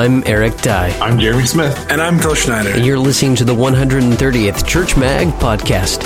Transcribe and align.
I'm 0.00 0.22
Eric 0.24 0.56
Dye. 0.62 0.98
I'm 0.98 1.18
Jeremy 1.18 1.44
Smith. 1.44 1.90
And 1.90 2.00
I'm 2.00 2.18
Phil 2.18 2.34
Schneider. 2.34 2.70
And 2.70 2.86
you're 2.86 2.98
listening 2.98 3.36
to 3.36 3.44
the 3.44 3.54
130th 3.54 4.66
Church 4.66 4.96
Mag 4.96 5.28
podcast. 5.34 6.02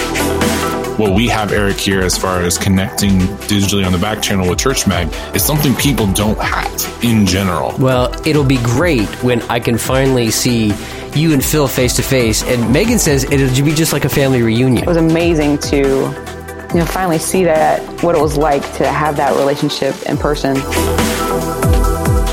What 0.99 1.15
we 1.15 1.29
have 1.29 1.53
Eric 1.53 1.77
here 1.77 2.01
as 2.01 2.19
far 2.19 2.41
as 2.41 2.59
connecting 2.59 3.21
digitally 3.47 3.87
on 3.87 3.93
the 3.93 3.99
back 3.99 4.21
channel 4.21 4.51
with 4.51 4.59
Church 4.59 4.89
Mag 4.89 5.15
is 5.33 5.45
something 5.45 5.77
people 5.77 6.13
don't 6.13 6.37
have 6.41 7.05
in 7.05 7.25
general. 7.25 7.73
Well, 7.79 8.13
it'll 8.27 8.43
be 8.43 8.57
great 8.65 9.07
when 9.23 9.43
I 9.43 9.61
can 9.61 9.79
finally 9.79 10.33
see 10.33 10.75
you 11.15 11.33
and 11.33 11.45
Phil 11.45 11.69
face 11.69 11.95
to 11.95 12.03
face. 12.03 12.43
And 12.43 12.73
Megan 12.73 12.99
says 12.99 13.23
it'll 13.23 13.65
be 13.65 13.75
just 13.75 13.93
like 13.93 14.05
a 14.05 14.09
family 14.09 14.43
reunion. 14.43 14.83
It 14.83 14.89
was 14.89 14.97
amazing 14.97 15.59
to 15.59 15.77
you 15.77 16.81
know 16.81 16.85
finally 16.85 17.21
see 17.21 17.45
that 17.45 17.81
what 18.03 18.17
it 18.17 18.21
was 18.21 18.37
like 18.37 18.63
to 18.79 18.89
have 18.89 19.17
that 19.19 19.37
relationship 19.37 19.95
in 20.09 20.17
person. 20.17 20.57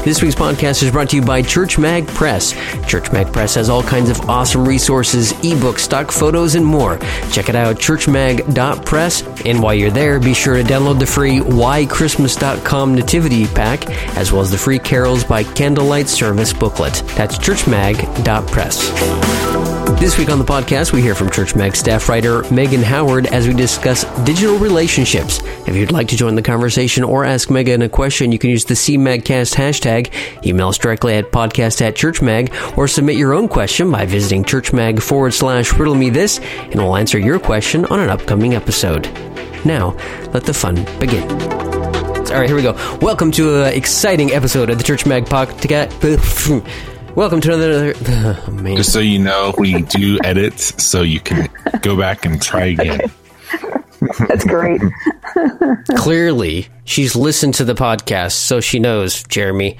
This 0.04 0.24
week's 0.24 0.34
podcast 0.34 0.82
is 0.82 0.90
brought 0.90 1.12
to 1.12 1.18
you 1.18 1.22
by 1.22 1.44
Church 1.44 1.78
Mag 1.78 2.08
Press. 2.08 2.54
Church 2.88 3.12
Mag 3.12 3.32
Press 3.32 3.54
has 3.54 3.70
all 3.70 3.84
kinds 3.84 4.10
of 4.10 4.20
awesome 4.28 4.68
resources, 4.68 5.32
ebooks, 5.34 5.82
stock 5.82 6.12
photos, 6.12 6.56
and 6.56 6.66
more. 6.66 6.98
Check 7.32 7.50
it 7.50 7.56
out, 7.56 7.76
churchmag.press. 7.76 9.22
And 9.46 9.62
while 9.62 9.76
you're 9.76 9.92
there, 9.92 10.20
be 10.20 10.34
sure 10.34 10.58
to 10.58 10.64
download 10.64 10.98
the 10.98 11.06
free 11.06 11.38
whychristmas.com 11.38 12.96
nativity 12.96 13.46
pack, 13.46 13.88
as 14.18 14.32
well 14.32 14.42
as 14.42 14.50
the 14.50 14.58
free 14.58 14.80
Carols 14.80 15.24
by 15.24 15.44
Candlelight 15.44 16.10
Service 16.10 16.52
booklet. 16.52 17.04
That's 17.16 17.38
churchmag.press. 17.38 19.51
This 20.02 20.18
week 20.18 20.32
on 20.32 20.40
the 20.40 20.46
podcast, 20.46 20.94
we 20.94 21.02
hear 21.04 21.14
from 21.14 21.30
Church 21.30 21.56
Mag 21.56 21.76
staff 21.76 22.10
writer 22.10 22.42
Megan 22.52 22.82
Howard 22.82 23.28
as 23.28 23.48
we 23.48 23.54
discuss 23.54 24.04
digital 24.26 24.58
relationships. 24.58 25.42
If 25.68 25.76
you'd 25.76 25.92
like 25.92 26.08
to 26.08 26.18
join 26.18 26.34
the 26.34 26.42
conversation 26.42 27.04
or 27.04 27.24
ask 27.24 27.52
Megan 27.52 27.84
a 27.84 27.88
question, 27.88 28.32
you 28.32 28.40
can 28.40 28.50
use 28.50 28.66
the 28.66 28.74
CMAGcast 28.74 29.54
hashtag, 29.54 30.12
email 30.44 30.70
us 30.70 30.80
directly 30.80 31.14
at 31.14 31.32
podcast 31.32 31.84
at 31.84 31.94
churchmag, 31.94 32.76
or 32.80 32.88
submit 32.88 33.16
your 33.16 33.34
own 33.34 33.48
question 33.48 33.92
by 33.92 34.08
visiting 34.08 34.44
churchmag 34.44 35.04
forward 35.04 35.36
slash 35.36 35.72
riddle 35.74 35.94
me 35.94 36.10
this, 36.10 36.40
and 36.40 36.78
we'll 36.78 36.98
answer 36.98 37.20
your 37.20 37.38
question 37.38 37.86
on 37.86 38.00
an 38.00 38.10
upcoming 38.10 38.56
episode. 38.56 39.06
Now, 39.66 39.96
let 40.34 40.46
the 40.46 40.54
fun 40.56 40.84
begin. 41.00 41.30
All 41.30 42.40
right, 42.40 42.48
here 42.48 42.56
we 42.56 42.64
go. 42.64 42.74
Welcome 43.04 43.32
to 43.34 43.66
an 43.66 43.74
exciting 43.76 44.32
episode 44.32 44.72
of 44.72 44.80
the 44.80 44.84
Church 44.84 45.06
Mag 45.06 45.26
podcast. 45.26 46.91
Welcome 47.16 47.42
to 47.42 47.54
another. 47.54 47.94
Oh, 48.48 48.52
man. 48.52 48.78
Just 48.78 48.94
so 48.94 49.00
you 49.00 49.20
know, 49.20 49.54
we 49.58 49.82
do 49.82 50.20
edits, 50.24 50.82
so 50.84 51.02
you 51.02 51.20
can 51.20 51.50
go 51.82 51.98
back 51.98 52.26
and 52.26 52.42
try 52.42 52.66
again. 52.80 53.12
That's 54.28 54.46
great. 54.46 54.80
Clearly, 55.96 56.68
she's 56.86 57.16
listened 57.16 57.56
to 57.56 57.66
the 57.66 57.74
podcast, 57.74 58.34
so 58.34 58.62
she 58.62 58.80
knows 58.80 59.24
Jeremy. 59.24 59.78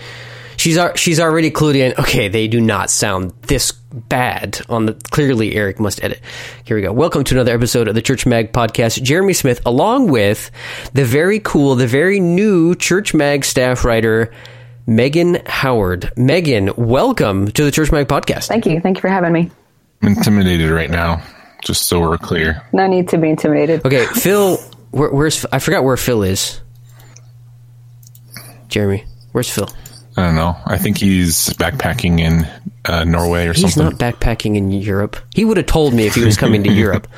She's 0.58 0.78
she's 0.96 1.20
already 1.20 1.52
clued 1.52 1.76
in. 1.76 1.94
Okay, 2.00 2.28
they 2.28 2.48
do 2.48 2.60
not 2.60 2.90
sound 2.90 3.32
this 3.44 3.72
bad 3.72 4.60
on 4.70 4.86
the. 4.86 4.94
Clearly, 5.12 5.56
Eric 5.56 5.80
must 5.80 6.04
edit. 6.04 6.20
Here 6.66 6.76
we 6.76 6.82
go. 6.84 6.92
Welcome 6.92 7.24
to 7.26 7.36
another 7.36 7.54
episode 7.54 7.88
of 7.88 7.96
the 7.96 8.02
Church 8.02 8.26
Mag 8.26 8.52
podcast. 8.52 9.02
Jeremy 9.02 9.34
Smith, 9.34 9.62
along 9.66 10.12
with 10.12 10.52
the 10.94 11.06
very 11.06 11.40
cool, 11.40 11.76
the 11.76 11.88
very 11.88 12.20
new 12.20 12.76
Church 12.76 13.14
Mag 13.14 13.46
staff 13.46 13.86
writer 13.86 14.32
Megan 14.88 15.40
Howard. 15.46 16.12
Megan, 16.18 16.72
welcome 16.76 17.52
to 17.52 17.64
the 17.64 17.72
Church 17.72 17.92
Mag 17.92 18.08
podcast. 18.08 18.48
Thank 18.48 18.66
you. 18.66 18.80
Thank 18.80 18.98
you 18.98 19.02
for 19.02 19.10
having 19.10 19.32
me. 19.32 19.52
I'm 20.02 20.10
intimidated 20.10 20.72
right 20.72 20.90
now, 20.90 21.24
just 21.64 21.88
so 21.88 22.00
we're 22.00 22.18
clear. 22.18 22.62
No 22.74 22.88
need 22.88 23.10
to 23.10 23.18
be 23.18 23.30
intimidated. 23.30 23.86
Okay, 23.86 24.06
Phil, 24.08 24.58
where, 24.90 25.12
where's 25.12 25.46
I 25.52 25.60
forgot 25.60 25.84
where 25.84 25.98
Phil 25.98 26.24
is. 26.24 26.60
Jeremy, 28.68 29.06
where's 29.34 29.50
Phil? 29.50 29.70
I 30.18 30.24
don't 30.24 30.36
know. 30.36 30.58
I 30.66 30.78
think 30.78 30.98
he's 30.98 31.50
backpacking 31.50 32.20
in 32.20 32.48
uh, 32.86 33.04
Norway 33.04 33.48
or 33.48 33.54
he's 33.54 33.74
something. 33.74 33.92
He's 33.92 34.00
not 34.00 34.16
backpacking 34.20 34.56
in 34.58 34.72
Europe. 34.72 35.18
He 35.34 35.46
would 35.46 35.58
have 35.58 35.68
told 35.68 35.94
me 35.94 36.08
if 36.08 36.16
he 36.16 36.26
was 36.26 36.38
coming 36.38 36.64
to 36.64 36.72
Europe. 36.72 37.08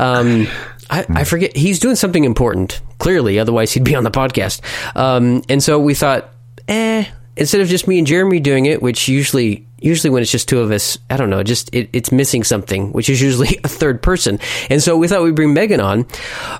Um, 0.00 0.46
I, 0.88 1.04
I, 1.08 1.24
forget. 1.24 1.56
He's 1.56 1.80
doing 1.80 1.96
something 1.96 2.22
important, 2.22 2.80
clearly. 2.98 3.40
Otherwise, 3.40 3.72
he'd 3.72 3.82
be 3.82 3.96
on 3.96 4.04
the 4.04 4.12
podcast. 4.12 4.60
Um, 4.94 5.42
and 5.48 5.60
so 5.60 5.80
we 5.80 5.94
thought, 5.94 6.32
eh, 6.68 7.04
instead 7.36 7.60
of 7.60 7.68
just 7.68 7.88
me 7.88 7.98
and 7.98 8.06
Jeremy 8.06 8.40
doing 8.40 8.66
it, 8.66 8.82
which 8.82 9.08
usually 9.08 9.66
usually 9.80 10.10
when 10.10 10.22
it's 10.22 10.30
just 10.30 10.48
two 10.48 10.60
of 10.60 10.70
us, 10.70 10.98
I 11.08 11.16
don't 11.16 11.30
know, 11.30 11.42
just 11.42 11.72
it, 11.74 11.88
it's 11.92 12.10
missing 12.10 12.44
something, 12.44 12.92
which 12.92 13.08
is 13.08 13.20
usually 13.20 13.58
a 13.64 13.68
third 13.68 14.02
person. 14.02 14.38
And 14.70 14.82
so 14.82 14.96
we 14.96 15.08
thought 15.08 15.22
we'd 15.22 15.34
bring 15.34 15.54
Megan 15.54 15.80
on. 15.80 16.06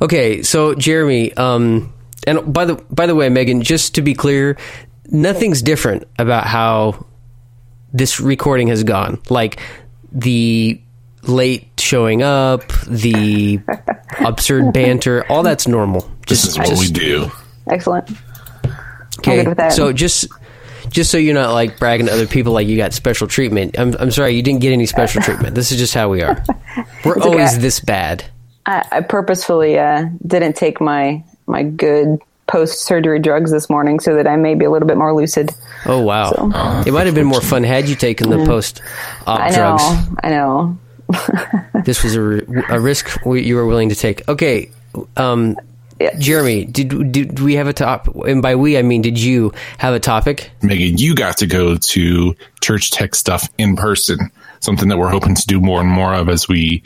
Okay, 0.00 0.42
so 0.42 0.74
Jeremy, 0.74 1.34
um, 1.34 1.92
and 2.26 2.52
by 2.52 2.64
the 2.64 2.74
by 2.90 3.06
the 3.06 3.14
way, 3.14 3.28
Megan, 3.28 3.62
just 3.62 3.96
to 3.96 4.02
be 4.02 4.14
clear, 4.14 4.56
nothing's 5.06 5.62
different 5.62 6.04
about 6.18 6.46
how 6.46 7.06
this 7.92 8.20
recording 8.20 8.68
has 8.68 8.84
gone. 8.84 9.20
Like 9.30 9.60
the 10.12 10.80
late 11.22 11.68
showing 11.78 12.22
up, 12.22 12.66
the 12.86 13.60
absurd 14.20 14.72
banter, 14.72 15.24
all 15.30 15.42
that's 15.42 15.66
normal. 15.66 16.02
Just, 16.26 16.44
this 16.44 16.44
is 16.46 16.58
what 16.58 16.68
just, 16.68 16.80
we 16.80 16.90
do. 16.90 17.30
Excellent. 17.70 18.10
Okay, 19.18 19.70
so 19.70 19.92
just 19.92 20.28
just 20.90 21.10
so 21.10 21.18
you're 21.18 21.34
not 21.34 21.52
like 21.52 21.78
bragging 21.78 22.06
to 22.06 22.12
other 22.12 22.26
people 22.26 22.52
like 22.52 22.66
you 22.66 22.76
got 22.76 22.92
special 22.92 23.26
treatment. 23.26 23.78
I'm 23.78 23.94
I'm 23.98 24.10
sorry, 24.10 24.32
you 24.32 24.42
didn't 24.42 24.60
get 24.60 24.72
any 24.72 24.86
special 24.86 25.22
treatment. 25.22 25.54
This 25.54 25.72
is 25.72 25.78
just 25.78 25.94
how 25.94 26.08
we 26.08 26.22
are. 26.22 26.42
We're 27.04 27.16
it's 27.16 27.26
always 27.26 27.58
this 27.58 27.80
bad. 27.80 28.24
I, 28.66 28.84
I 28.90 29.00
purposefully 29.00 29.78
uh, 29.78 30.06
didn't 30.26 30.54
take 30.54 30.80
my 30.80 31.22
my 31.46 31.62
good 31.62 32.18
post 32.46 32.84
surgery 32.84 33.18
drugs 33.18 33.50
this 33.50 33.70
morning 33.70 34.00
so 34.00 34.14
that 34.14 34.26
I 34.26 34.36
may 34.36 34.54
be 34.54 34.64
a 34.64 34.70
little 34.70 34.88
bit 34.88 34.96
more 34.96 35.14
lucid. 35.14 35.50
Oh 35.86 36.00
wow! 36.00 36.30
So, 36.30 36.50
oh, 36.54 36.84
it 36.86 36.92
might 36.92 37.06
have 37.06 37.14
been 37.14 37.26
more 37.26 37.40
fun 37.40 37.62
had 37.62 37.88
you 37.88 37.94
taken 37.94 38.30
the 38.30 38.44
post 38.44 38.82
op 39.26 39.52
drugs. 39.52 39.82
I 40.22 40.30
know. 40.30 40.78
this 41.84 42.04
was 42.04 42.14
a, 42.16 42.20
a 42.68 42.78
risk 42.78 43.18
you 43.24 43.56
were 43.56 43.66
willing 43.66 43.88
to 43.88 43.94
take. 43.94 44.28
Okay, 44.28 44.70
um, 45.16 45.56
Jeremy, 46.18 46.64
did 46.64 47.12
did 47.12 47.40
we 47.40 47.54
have 47.54 47.66
a 47.66 47.72
top? 47.72 48.06
And 48.26 48.40
by 48.40 48.54
we, 48.54 48.78
I 48.78 48.82
mean, 48.82 49.02
did 49.02 49.18
you 49.18 49.52
have 49.78 49.94
a 49.94 50.00
topic? 50.00 50.50
Megan, 50.62 50.98
you 50.98 51.14
got 51.14 51.38
to 51.38 51.46
go 51.46 51.76
to 51.76 52.36
church 52.60 52.90
tech 52.90 53.14
stuff 53.14 53.48
in 53.58 53.76
person. 53.76 54.30
Something 54.60 54.88
that 54.88 54.98
we're 54.98 55.10
hoping 55.10 55.34
to 55.34 55.46
do 55.46 55.60
more 55.60 55.80
and 55.80 55.88
more 55.88 56.14
of 56.14 56.28
as 56.28 56.48
we 56.48 56.82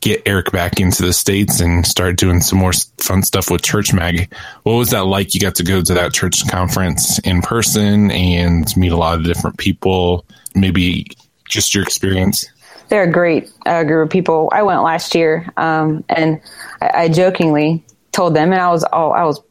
get 0.00 0.22
Eric 0.26 0.52
back 0.52 0.78
into 0.78 1.02
the 1.02 1.12
states 1.12 1.60
and 1.60 1.86
start 1.86 2.16
doing 2.16 2.40
some 2.40 2.58
more 2.58 2.72
fun 2.98 3.22
stuff 3.22 3.50
with 3.50 3.62
Church 3.62 3.92
Mag. 3.92 4.32
What 4.62 4.74
was 4.74 4.90
that 4.90 5.06
like? 5.06 5.34
You 5.34 5.40
got 5.40 5.56
to 5.56 5.64
go 5.64 5.82
to 5.82 5.94
that 5.94 6.12
church 6.12 6.46
conference 6.48 7.18
in 7.20 7.42
person 7.42 8.10
and 8.10 8.76
meet 8.76 8.92
a 8.92 8.96
lot 8.96 9.18
of 9.18 9.24
different 9.24 9.58
people. 9.58 10.24
Maybe 10.54 11.06
just 11.48 11.74
your 11.74 11.82
experience. 11.82 12.46
They're 12.88 13.02
a 13.02 13.10
great 13.10 13.50
uh, 13.64 13.82
group 13.82 14.06
of 14.06 14.12
people. 14.12 14.48
I 14.52 14.62
went 14.62 14.82
last 14.82 15.14
year, 15.14 15.52
um, 15.56 16.04
and 16.08 16.40
I, 16.80 16.90
I 16.94 17.08
jokingly 17.08 17.84
told 18.16 18.34
them, 18.34 18.52
and 18.52 18.60
I 18.60 18.70
was 18.70 18.82
all, 18.84 19.12
I 19.12 19.24
was 19.24 19.42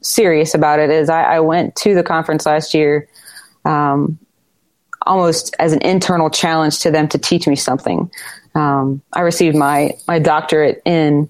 serious 0.00 0.54
about 0.54 0.78
it. 0.78 0.90
Is 0.90 1.10
I, 1.10 1.24
I 1.24 1.40
went 1.40 1.74
to 1.76 1.94
the 1.94 2.04
conference 2.04 2.46
last 2.46 2.72
year, 2.72 3.08
um, 3.64 4.18
almost 5.02 5.56
as 5.58 5.72
an 5.72 5.82
internal 5.82 6.30
challenge 6.30 6.78
to 6.80 6.90
them 6.90 7.08
to 7.08 7.18
teach 7.18 7.48
me 7.48 7.56
something. 7.56 8.10
Um, 8.54 9.02
I 9.12 9.20
received 9.20 9.56
my 9.56 9.92
my 10.06 10.20
doctorate 10.20 10.80
in 10.84 11.28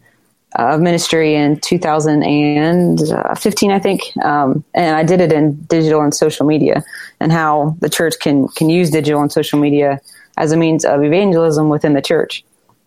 uh, 0.55 0.79
ministry 0.79 1.35
in 1.35 1.59
2015, 1.61 3.71
I 3.71 3.79
think, 3.79 4.17
um, 4.23 4.65
and 4.75 4.97
I 4.97 5.03
did 5.03 5.21
it 5.21 5.31
in 5.33 5.57
digital 5.65 6.01
and 6.03 6.15
social 6.15 6.47
media, 6.47 6.85
and 7.21 7.33
how 7.33 7.77
the 7.81 7.91
church 7.91 8.15
can 8.21 8.47
can 8.49 8.71
use 8.71 8.91
digital 8.91 9.23
and 9.23 9.33
social 9.33 9.59
media 9.59 10.01
as 10.37 10.53
a 10.53 10.57
means 10.57 10.85
of 10.85 11.03
evangelism 11.03 11.71
within 11.71 11.95
the 11.95 12.03
church. 12.03 12.45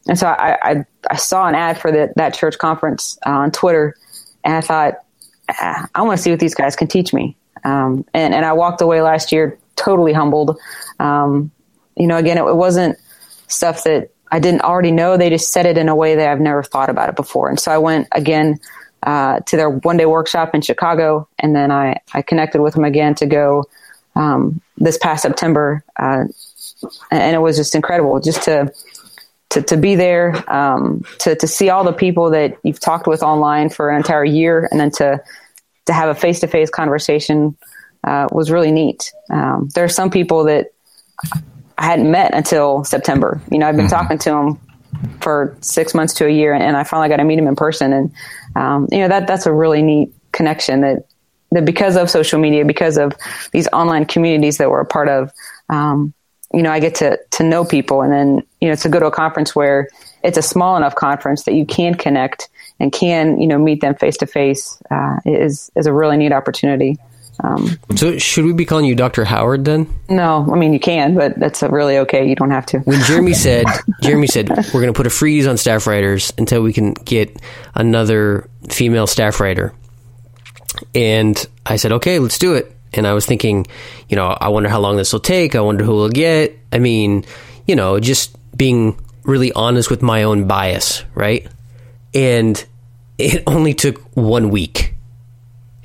And 0.08 0.18
so 0.18 0.28
I, 0.28 0.58
I, 0.62 0.86
I 1.10 1.16
saw 1.16 1.48
an 1.48 1.56
ad 1.56 1.80
for 1.80 1.92
the, 1.92 2.12
that 2.16 2.34
church 2.34 2.58
conference 2.58 3.18
uh, 3.25 3.31
on 3.31 3.51
Twitter, 3.51 3.96
and 4.44 4.56
I 4.56 4.62
thought, 4.62 4.96
ah, 5.50 5.88
I 5.94 6.01
want 6.01 6.18
to 6.18 6.24
see 6.24 6.31
what 6.31 6.40
these 6.40 6.56
guys 6.56 6.75
can 6.75 6.88
teach 6.88 7.13
me. 7.13 7.36
Um, 7.63 8.06
and, 8.13 8.34
and 8.34 8.46
I 8.46 8.54
walked 8.54 8.81
away 8.81 9.01
last 9.01 9.31
year 9.31 9.57
totally 9.75 10.13
humbled. 10.13 10.57
Um, 11.00 11.51
you 11.96 12.07
know, 12.07 12.18
again, 12.18 12.38
it, 12.38 12.44
it, 12.44 12.56
wasn't 12.56 12.98
stuff 13.48 13.84
that 13.84 14.12
I 14.31 14.40
didn't 14.40 14.62
already 14.62 14.92
know. 14.92 15.18
They 15.18 15.30
just 15.30 15.51
said 15.51 15.66
it 15.66 15.78
in 15.78 15.90
a 15.90 15.96
way 15.96 16.16
that 16.16 16.30
I've 16.30 16.40
never 16.40 16.63
thought 16.63 16.90
about 16.90 17.10
it 17.10 17.16
before. 17.16 17.50
And 17.50 17.60
so 17.60 17.72
I 17.72 17.78
went 17.78 18.07
again 18.12 18.60
uh, 19.04 19.40
to 19.42 19.57
their 19.57 19.69
one 19.69 19.98
day 19.98 20.06
workshop 20.06 20.54
in 20.54 20.62
Chicago, 20.62 21.28
and 21.40 21.56
then 21.56 21.72
I, 21.72 22.00
I 22.13 22.22
connected 22.22 22.62
with 22.62 22.74
them 22.74 22.84
again 22.84 23.16
to 23.16 23.25
go 23.25 23.66
um, 24.16 24.62
this 24.78 24.98
past 24.98 25.24
September. 25.24 25.84
Uh, 25.98 26.25
and 27.12 27.36
it 27.36 27.40
was 27.40 27.57
just 27.57 27.75
incredible 27.75 28.19
just 28.19 28.44
to 28.44 28.72
to, 29.59 29.75
to 29.75 29.77
be 29.77 29.95
there, 29.95 30.44
um, 30.51 31.03
to, 31.19 31.35
to 31.35 31.47
see 31.47 31.69
all 31.69 31.83
the 31.83 31.94
people 31.94 32.31
that 32.31 32.57
you've 32.63 32.79
talked 32.79 33.07
with 33.07 33.23
online 33.23 33.69
for 33.69 33.89
an 33.89 33.97
entire 33.97 34.25
year, 34.25 34.67
and 34.71 34.79
then 34.79 34.91
to, 34.91 35.21
to 35.85 35.94
have 35.94 36.09
a 36.09 36.15
face 36.15 36.39
to 36.41 36.47
face 36.47 36.69
conversation 36.69 37.57
uh, 38.03 38.27
was 38.31 38.51
really 38.51 38.71
neat. 38.71 39.11
Um, 39.29 39.69
there 39.73 39.83
are 39.83 39.89
some 39.89 40.09
people 40.09 40.45
that 40.45 40.67
I 41.77 41.85
hadn't 41.85 42.11
met 42.11 42.33
until 42.33 42.83
September. 42.83 43.41
You 43.51 43.59
know, 43.59 43.67
I've 43.67 43.75
been 43.75 43.85
mm-hmm. 43.85 43.95
talking 43.95 44.17
to 44.19 44.29
them 44.29 44.59
for 45.21 45.57
six 45.61 45.94
months 45.94 46.15
to 46.15 46.25
a 46.25 46.29
year, 46.29 46.53
and 46.53 46.75
I 46.75 46.83
finally 46.83 47.09
got 47.09 47.17
to 47.17 47.23
meet 47.23 47.38
them 47.38 47.47
in 47.47 47.56
person. 47.56 47.94
And 47.94 48.11
um, 48.56 48.88
you 48.91 49.00
know 49.00 49.07
that 49.07 49.27
that's 49.27 49.45
a 49.45 49.53
really 49.53 49.81
neat 49.81 50.13
connection 50.31 50.81
that 50.81 51.06
that 51.51 51.65
because 51.65 51.95
of 51.95 52.09
social 52.09 52.39
media, 52.39 52.65
because 52.65 52.97
of 52.97 53.13
these 53.51 53.67
online 53.73 54.06
communities 54.06 54.57
that 54.57 54.69
we're 54.69 54.81
a 54.81 54.85
part 54.85 55.09
of, 55.09 55.31
um, 55.69 56.13
you 56.54 56.63
know, 56.63 56.72
I 56.72 56.80
get 56.80 56.96
to 56.96 57.19
to 57.31 57.44
know 57.44 57.66
people, 57.66 58.01
and 58.01 58.12
then 58.12 58.44
you 58.62 58.69
know, 58.69 58.75
to 58.75 58.90
go 58.90 59.00
to 59.00 59.06
a 59.06 59.12
conference 59.12 59.56
where 59.56 59.90
it's 60.24 60.38
a 60.38 60.42
small 60.42 60.75
enough 60.78 60.96
conference 60.96 61.44
that 61.44 61.54
you 61.54 61.66
can 61.66 61.96
connect 61.96 62.50
and 62.80 62.92
can 62.92 63.40
you 63.40 63.48
know 63.48 63.57
meet 63.57 63.81
them 63.81 63.96
face 63.96 64.18
to 64.18 64.25
face 64.25 64.81
is 65.25 65.72
is 65.75 65.86
a 65.86 65.94
really 65.94 66.18
neat 66.18 66.31
opportunity. 66.31 66.98
Um, 67.42 67.80
so 67.96 68.18
should 68.18 68.44
we 68.44 68.51
be 68.51 68.66
calling 68.66 68.84
you 68.84 68.96
Dr. 68.96 69.24
Howard 69.24 69.63
then? 69.63 69.88
No, 70.10 70.50
I 70.51 70.57
mean 70.57 70.74
you 70.74 70.80
can, 70.80 71.16
but 71.16 71.40
that's 71.40 71.62
really 71.63 72.00
okay. 72.00 72.28
You 72.28 72.36
don't 72.36 72.52
have 72.52 72.66
to. 72.68 72.80
When 72.80 73.02
Jeremy 73.04 73.34
said, 73.45 73.66
Jeremy 74.02 74.28
said 74.28 74.50
we're 74.50 74.81
going 74.81 74.88
to 74.88 74.94
put 74.94 75.07
a 75.07 75.12
freeze 75.12 75.48
on 75.48 75.57
staff 75.57 75.88
writers 75.88 76.34
until 76.38 76.62
we 76.62 76.74
can 76.74 76.94
get 76.94 77.42
another 77.75 78.50
female 78.69 79.07
staff 79.07 79.40
writer, 79.40 79.74
and 80.94 81.48
I 81.66 81.78
said, 81.78 81.94
okay, 81.94 82.19
let's 82.19 82.38
do 82.38 82.56
it. 82.56 82.75
And 82.94 83.06
I 83.06 83.13
was 83.13 83.25
thinking, 83.25 83.68
you 84.07 84.15
know, 84.15 84.27
I 84.27 84.50
wonder 84.50 84.69
how 84.69 84.80
long 84.80 84.97
this 84.97 85.13
will 85.13 85.19
take. 85.19 85.56
I 85.56 85.62
wonder 85.62 85.83
who 85.83 85.94
will 85.94 86.09
get. 86.09 86.57
I 86.71 86.80
mean, 86.80 87.25
you 87.68 87.75
know, 87.75 88.00
just 88.00 88.36
being 88.57 89.00
really 89.24 89.51
honest 89.53 89.89
with 89.89 90.01
my 90.01 90.24
own 90.24 90.47
bias, 90.47 91.03
right? 91.13 91.47
And 92.13 92.63
it 93.18 93.44
only 93.47 93.74
took 93.74 94.00
one 94.15 94.50
week, 94.50 94.95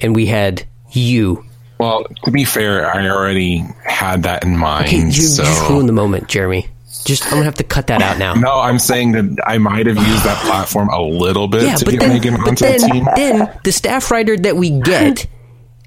and 0.00 0.14
we 0.14 0.26
had 0.26 0.64
you. 0.92 1.44
Well, 1.78 2.06
to 2.24 2.30
be 2.30 2.44
fair, 2.44 2.86
I 2.94 3.08
already 3.08 3.64
had 3.84 4.22
that 4.22 4.44
in 4.44 4.56
mind. 4.56 4.86
Okay, 4.86 5.04
you 5.04 5.12
so. 5.12 5.42
just 5.42 5.68
ruined 5.68 5.88
the 5.88 5.92
moment, 5.92 6.28
Jeremy. 6.28 6.68
Just 7.04 7.24
I'm 7.26 7.32
gonna 7.32 7.44
have 7.44 7.56
to 7.56 7.64
cut 7.64 7.88
that 7.88 8.00
out 8.00 8.18
now. 8.18 8.32
no, 8.34 8.60
I'm 8.60 8.78
saying 8.78 9.12
that 9.12 9.44
I 9.46 9.58
might 9.58 9.86
have 9.86 9.96
used 9.96 10.24
that 10.24 10.42
platform 10.46 10.88
a 10.88 11.02
little 11.02 11.48
bit 11.48 11.64
yeah, 11.64 11.74
to 11.74 11.84
get 11.84 12.00
then, 12.00 12.08
Megan 12.10 12.34
onto 12.36 12.64
then, 12.64 12.80
the 12.80 12.86
team. 12.86 13.08
Then 13.14 13.60
the 13.62 13.72
staff 13.72 14.10
writer 14.10 14.36
that 14.38 14.56
we 14.56 14.70
get 14.80 15.26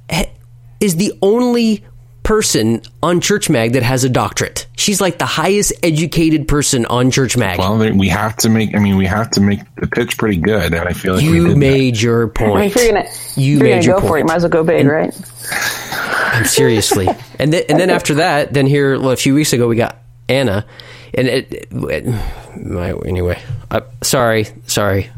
is 0.79 0.95
the 0.95 1.18
only 1.21 1.83
person 2.24 2.81
on 3.01 3.21
Church 3.21 3.50
Mag 3.50 3.71
that 3.74 3.83
has 3.83 4.03
a 4.03 4.09
doctorate. 4.09 4.68
She's 4.75 5.00
like 5.00 5.18
the 5.18 5.25
highest 5.25 5.71
educated 5.81 6.45
person 6.45 6.85
on 6.85 7.09
Church 7.09 7.38
Mag. 7.38 7.57
Well, 7.57 7.77
we 7.77 8.09
have 8.09 8.35
to 8.38 8.50
make. 8.50 8.75
I 8.75 8.79
mean, 8.79 8.97
we 8.97 9.06
have 9.06 9.31
to 9.31 9.41
make 9.41 9.62
the 9.75 9.88
pitch 9.88 10.18
pretty 10.18 10.35
good, 10.35 10.74
and 10.74 10.88
I 10.88 10.91
feel 10.91 11.15
like 11.15 11.24
you 11.24 11.56
made 11.56 11.95
that. 11.95 12.03
your 12.03 12.27
point. 12.27 12.51
I 12.51 12.56
mean, 12.56 12.65
if 12.65 12.75
you're 12.75 12.94
gonna, 12.94 13.09
you 13.35 13.53
you're 13.53 13.63
made 13.63 13.85
your 13.85 13.95
go 13.95 14.01
point. 14.01 14.09
for 14.09 14.18
it. 14.18 14.19
You 14.19 14.25
might 14.25 14.35
as 14.35 14.44
well 14.44 14.50
go 14.50 14.63
big, 14.65 14.81
and, 14.81 14.89
right? 14.89 15.15
I'm 16.33 16.45
seriously, 16.45 17.07
and 17.39 17.53
then 17.53 17.63
and 17.69 17.80
then 17.80 17.89
after 17.89 18.15
that, 18.15 18.53
then 18.53 18.68
here 18.68 19.00
well, 19.00 19.12
a 19.12 19.15
few 19.15 19.33
weeks 19.33 19.53
ago 19.53 19.68
we 19.69 19.77
got 19.77 19.97
Anna, 20.27 20.65
and 21.13 21.27
it, 21.30 21.68
it 21.71 22.06
my, 22.57 22.94
anyway. 23.06 23.41
Uh, 23.71 23.81
sorry, 24.03 24.47
sorry. 24.65 25.09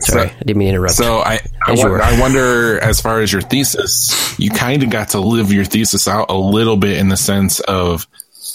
Sorry, 0.00 0.28
so, 0.28 0.34
I 0.34 0.38
didn't 0.40 0.56
mean 0.56 0.68
to 0.68 0.74
interrupt. 0.74 0.94
So 0.94 1.18
I, 1.18 1.40
I, 1.66 1.72
I, 1.74 2.20
wonder, 2.20 2.80
as 2.80 3.00
far 3.00 3.20
as 3.20 3.32
your 3.32 3.42
thesis, 3.42 4.38
you 4.38 4.50
kind 4.50 4.82
of 4.82 4.90
got 4.90 5.10
to 5.10 5.20
live 5.20 5.52
your 5.52 5.64
thesis 5.64 6.08
out 6.08 6.30
a 6.30 6.36
little 6.36 6.76
bit 6.76 6.98
in 6.98 7.08
the 7.08 7.16
sense 7.16 7.60
of 7.60 8.06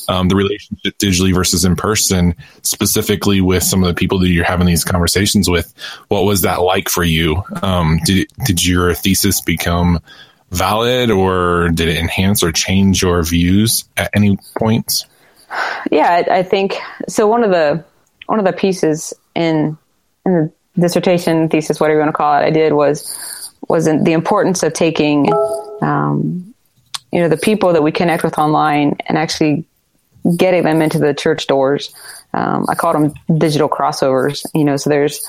um, 0.10 0.30
the 0.30 0.36
relationship 0.36 0.98
digitally 0.98 1.34
versus 1.34 1.66
in 1.66 1.76
person, 1.76 2.36
specifically 2.62 3.42
with 3.42 3.64
some 3.64 3.84
of 3.84 3.88
the 3.88 3.94
people 3.94 4.20
that 4.20 4.30
you're 4.30 4.46
having 4.46 4.68
these 4.68 4.84
conversations 4.84 5.50
with. 5.50 5.74
What 6.08 6.24
was 6.24 6.42
that 6.42 6.62
like 6.62 6.90
for 6.90 7.04
you? 7.04 7.44
Um, 7.62 8.00
did 8.06 8.28
did 8.46 8.66
your 8.66 8.94
thesis 8.94 9.42
become 9.42 10.00
valid, 10.52 11.12
or 11.12 11.70
did 11.70 11.90
it 11.90 11.98
enhance 11.98 12.44
or 12.44 12.52
change 12.52 13.02
your 13.02 13.22
views 13.24 13.88
at 13.98 14.10
any 14.14 14.38
points? 14.58 15.06
Yeah, 15.92 16.24
I, 16.30 16.40
I 16.40 16.44
think 16.44 16.78
so. 17.08 17.28
One 17.28 17.44
of 17.44 17.52
the 17.52 17.84
one 18.28 18.40
of 18.40 18.46
the 18.46 18.54
pieces 18.54 19.14
in 19.36 19.78
in 20.26 20.34
the 20.34 20.52
dissertation 20.80 21.50
thesis, 21.50 21.80
whatever 21.80 22.00
you 22.00 22.04
want 22.04 22.14
to 22.14 22.18
call 22.18 22.38
it, 22.38 22.46
I 22.46 22.50
did 22.50 22.74
was 22.74 23.52
was 23.68 23.86
the 23.86 24.14
importance 24.14 24.64
of 24.64 24.74
taking, 24.74 25.32
um, 25.82 26.54
you 27.12 27.20
know, 27.20 27.28
the 27.28 27.38
people 27.38 27.74
that 27.74 27.84
we 27.84 27.92
connect 27.92 28.24
with 28.24 28.38
online 28.38 28.96
and 29.08 29.18
actually 29.18 29.66
getting 30.36 30.64
them 30.64 30.82
into 30.82 31.00
the 31.00 31.14
church 31.14 31.48
doors. 31.48 31.94
Um, 32.34 32.66
I 32.70 32.76
called 32.76 32.96
them 32.96 33.14
digital 33.38 33.70
crossovers. 33.70 34.46
You 34.54 34.64
know, 34.64 34.78
so 34.78 34.90
there's 34.90 35.26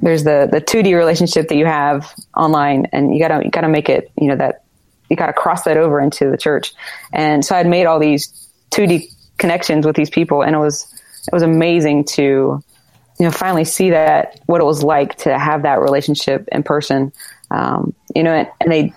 there's 0.00 0.24
the 0.24 0.48
the 0.50 0.60
2D 0.60 0.96
relationship 0.96 1.48
that 1.48 1.56
you 1.56 1.66
have 1.66 2.12
online, 2.36 2.86
and 2.92 3.14
you 3.14 3.20
gotta 3.20 3.44
you 3.44 3.50
gotta 3.50 3.68
make 3.68 3.88
it. 3.88 4.10
You 4.20 4.28
know 4.28 4.36
that 4.36 4.64
you 5.08 5.16
gotta 5.16 5.32
cross 5.32 5.62
that 5.62 5.76
over 5.76 6.00
into 6.00 6.30
the 6.30 6.36
church. 6.36 6.74
And 7.12 7.44
so 7.44 7.56
I'd 7.56 7.66
made 7.66 7.86
all 7.86 7.98
these 7.98 8.50
2D 8.70 9.12
connections 9.38 9.86
with 9.86 9.96
these 9.96 10.10
people, 10.10 10.42
and 10.42 10.54
it 10.54 10.58
was 10.58 10.86
it 11.26 11.32
was 11.32 11.42
amazing 11.42 12.04
to 12.04 12.62
you 13.18 13.24
know, 13.24 13.30
finally 13.30 13.64
see 13.64 13.90
that 13.90 14.40
what 14.46 14.60
it 14.60 14.64
was 14.64 14.82
like 14.82 15.16
to 15.18 15.38
have 15.38 15.62
that 15.62 15.80
relationship 15.80 16.48
in 16.50 16.62
person. 16.62 17.12
Um, 17.50 17.94
you 18.14 18.22
know, 18.22 18.32
and, 18.32 18.48
and 18.60 18.72
they, 18.72 18.92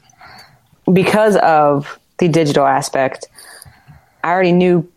because 0.92 1.36
of 1.38 2.00
the 2.18 2.28
digital 2.28 2.66
aspect, 2.66 3.28
I 4.24 4.31
already 4.31 4.54
knew 4.54 4.90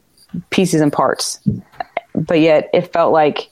pieces 0.51 0.81
and 0.81 0.93
parts, 0.93 1.41
but 2.15 2.41
yet 2.41 2.71
it 2.73 2.93
felt 2.93 3.13
like, 3.13 3.51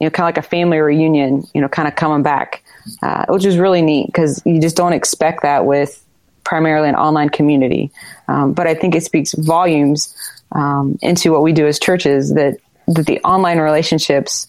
you 0.00 0.06
know, 0.06 0.10
kind 0.10 0.28
of 0.28 0.36
like 0.36 0.44
a 0.44 0.48
family 0.48 0.78
reunion, 0.78 1.44
you 1.54 1.60
know, 1.60 1.68
kind 1.68 1.88
of 1.88 1.96
coming 1.96 2.22
back, 2.22 2.62
uh, 3.02 3.24
which 3.28 3.44
is 3.44 3.58
really 3.58 3.82
neat 3.82 4.06
because 4.06 4.42
you 4.44 4.60
just 4.60 4.76
don't 4.76 4.92
expect 4.92 5.42
that 5.42 5.64
with 5.64 6.04
primarily 6.44 6.88
an 6.88 6.94
online 6.94 7.30
community. 7.30 7.90
Um, 8.28 8.52
but 8.52 8.66
I 8.66 8.74
think 8.74 8.94
it 8.94 9.02
speaks 9.02 9.32
volumes 9.32 10.14
um, 10.52 10.98
into 11.02 11.32
what 11.32 11.42
we 11.42 11.52
do 11.52 11.66
as 11.66 11.80
churches 11.80 12.34
that 12.34 12.58
that 12.86 13.06
the 13.06 13.18
online 13.20 13.58
relationships 13.58 14.46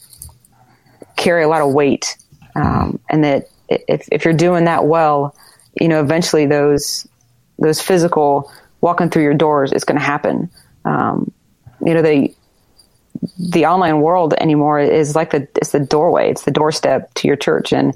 carry 1.16 1.44
a 1.44 1.48
lot 1.48 1.62
of 1.62 1.74
weight, 1.74 2.18
um, 2.56 3.00
and 3.10 3.24
that 3.24 3.48
if 3.70 4.08
if 4.12 4.26
you're 4.26 4.34
doing 4.34 4.66
that 4.66 4.86
well, 4.86 5.36
you 5.80 5.88
know, 5.88 6.02
eventually 6.02 6.46
those 6.46 7.08
those 7.60 7.82
physical 7.82 8.52
walking 8.82 9.10
through 9.10 9.24
your 9.24 9.34
doors 9.34 9.72
is 9.72 9.84
going 9.84 9.98
to 9.98 10.06
happen. 10.06 10.50
Um, 10.84 11.32
you 11.84 11.94
know, 11.94 12.02
the 12.02 12.34
the 13.40 13.66
online 13.66 14.02
world 14.02 14.34
anymore 14.40 14.80
is 14.80 15.16
like 15.16 15.32
the 15.32 15.48
it's 15.56 15.72
the 15.72 15.80
doorway, 15.80 16.30
it's 16.32 16.44
the 16.44 16.52
doorstep 16.52 17.14
to 17.16 17.28
your 17.28 17.38
church, 17.38 17.74
and 17.74 17.94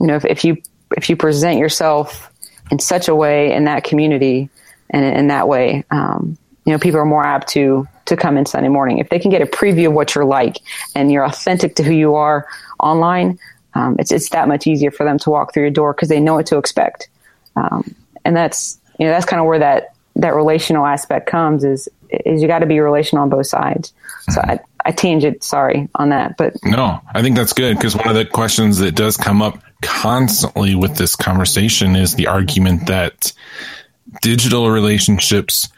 you 0.00 0.06
know, 0.06 0.16
if, 0.16 0.24
if 0.24 0.44
you 0.44 0.58
if 0.96 1.10
you 1.10 1.16
present 1.16 1.58
yourself 1.58 2.32
in 2.70 2.78
such 2.78 3.08
a 3.08 3.14
way 3.14 3.52
in 3.52 3.64
that 3.64 3.84
community 3.84 4.48
and 4.90 5.04
in 5.04 5.28
that 5.28 5.48
way, 5.48 5.84
um, 5.90 6.36
you 6.64 6.72
know, 6.72 6.78
people 6.78 7.00
are 7.00 7.06
more 7.06 7.24
apt 7.24 7.48
to 7.48 7.86
to 8.10 8.16
come 8.16 8.36
in 8.36 8.46
Sunday 8.46 8.68
morning. 8.68 8.98
If 8.98 9.08
they 9.08 9.18
can 9.18 9.30
get 9.30 9.42
a 9.42 9.46
preview 9.46 9.88
of 9.88 9.94
what 9.94 10.14
you're 10.14 10.24
like 10.24 10.58
and 10.94 11.10
you're 11.10 11.24
authentic 11.24 11.76
to 11.76 11.82
who 11.82 11.92
you 11.92 12.14
are 12.14 12.46
online, 12.78 13.38
um, 13.74 13.96
it's 13.98 14.12
it's 14.12 14.28
that 14.30 14.48
much 14.48 14.66
easier 14.66 14.90
for 14.90 15.04
them 15.04 15.18
to 15.20 15.30
walk 15.30 15.54
through 15.54 15.62
your 15.64 15.70
door 15.70 15.94
because 15.94 16.08
they 16.08 16.20
know 16.20 16.34
what 16.34 16.46
to 16.46 16.58
expect. 16.58 17.08
Um, 17.56 17.94
and 18.24 18.36
that's 18.36 18.78
you 18.98 19.06
know 19.06 19.12
that's 19.12 19.24
kind 19.24 19.40
of 19.40 19.46
where 19.46 19.58
that 19.58 19.94
that 20.16 20.34
relational 20.34 20.86
aspect 20.86 21.26
comes 21.26 21.64
is 21.64 21.88
is 22.10 22.42
you 22.42 22.48
got 22.48 22.58
to 22.58 22.66
be 22.66 22.80
relational 22.80 23.22
on 23.22 23.30
both 23.30 23.46
sides. 23.46 23.92
So 24.28 24.40
I, 24.40 24.58
I 24.84 24.90
tangent, 24.92 25.42
sorry 25.42 25.88
on 25.94 26.10
that, 26.10 26.36
but 26.36 26.54
no, 26.64 27.00
I 27.14 27.22
think 27.22 27.36
that's 27.36 27.52
good 27.52 27.76
because 27.76 27.96
one 27.96 28.08
of 28.08 28.14
the 28.14 28.24
questions 28.24 28.78
that 28.78 28.94
does 28.94 29.16
come 29.16 29.40
up 29.40 29.62
constantly 29.82 30.74
with 30.74 30.96
this 30.96 31.16
conversation 31.16 31.96
is 31.96 32.14
the 32.14 32.26
argument 32.26 32.88
that 32.88 33.32
digital 34.20 34.70
relationships 34.70 35.68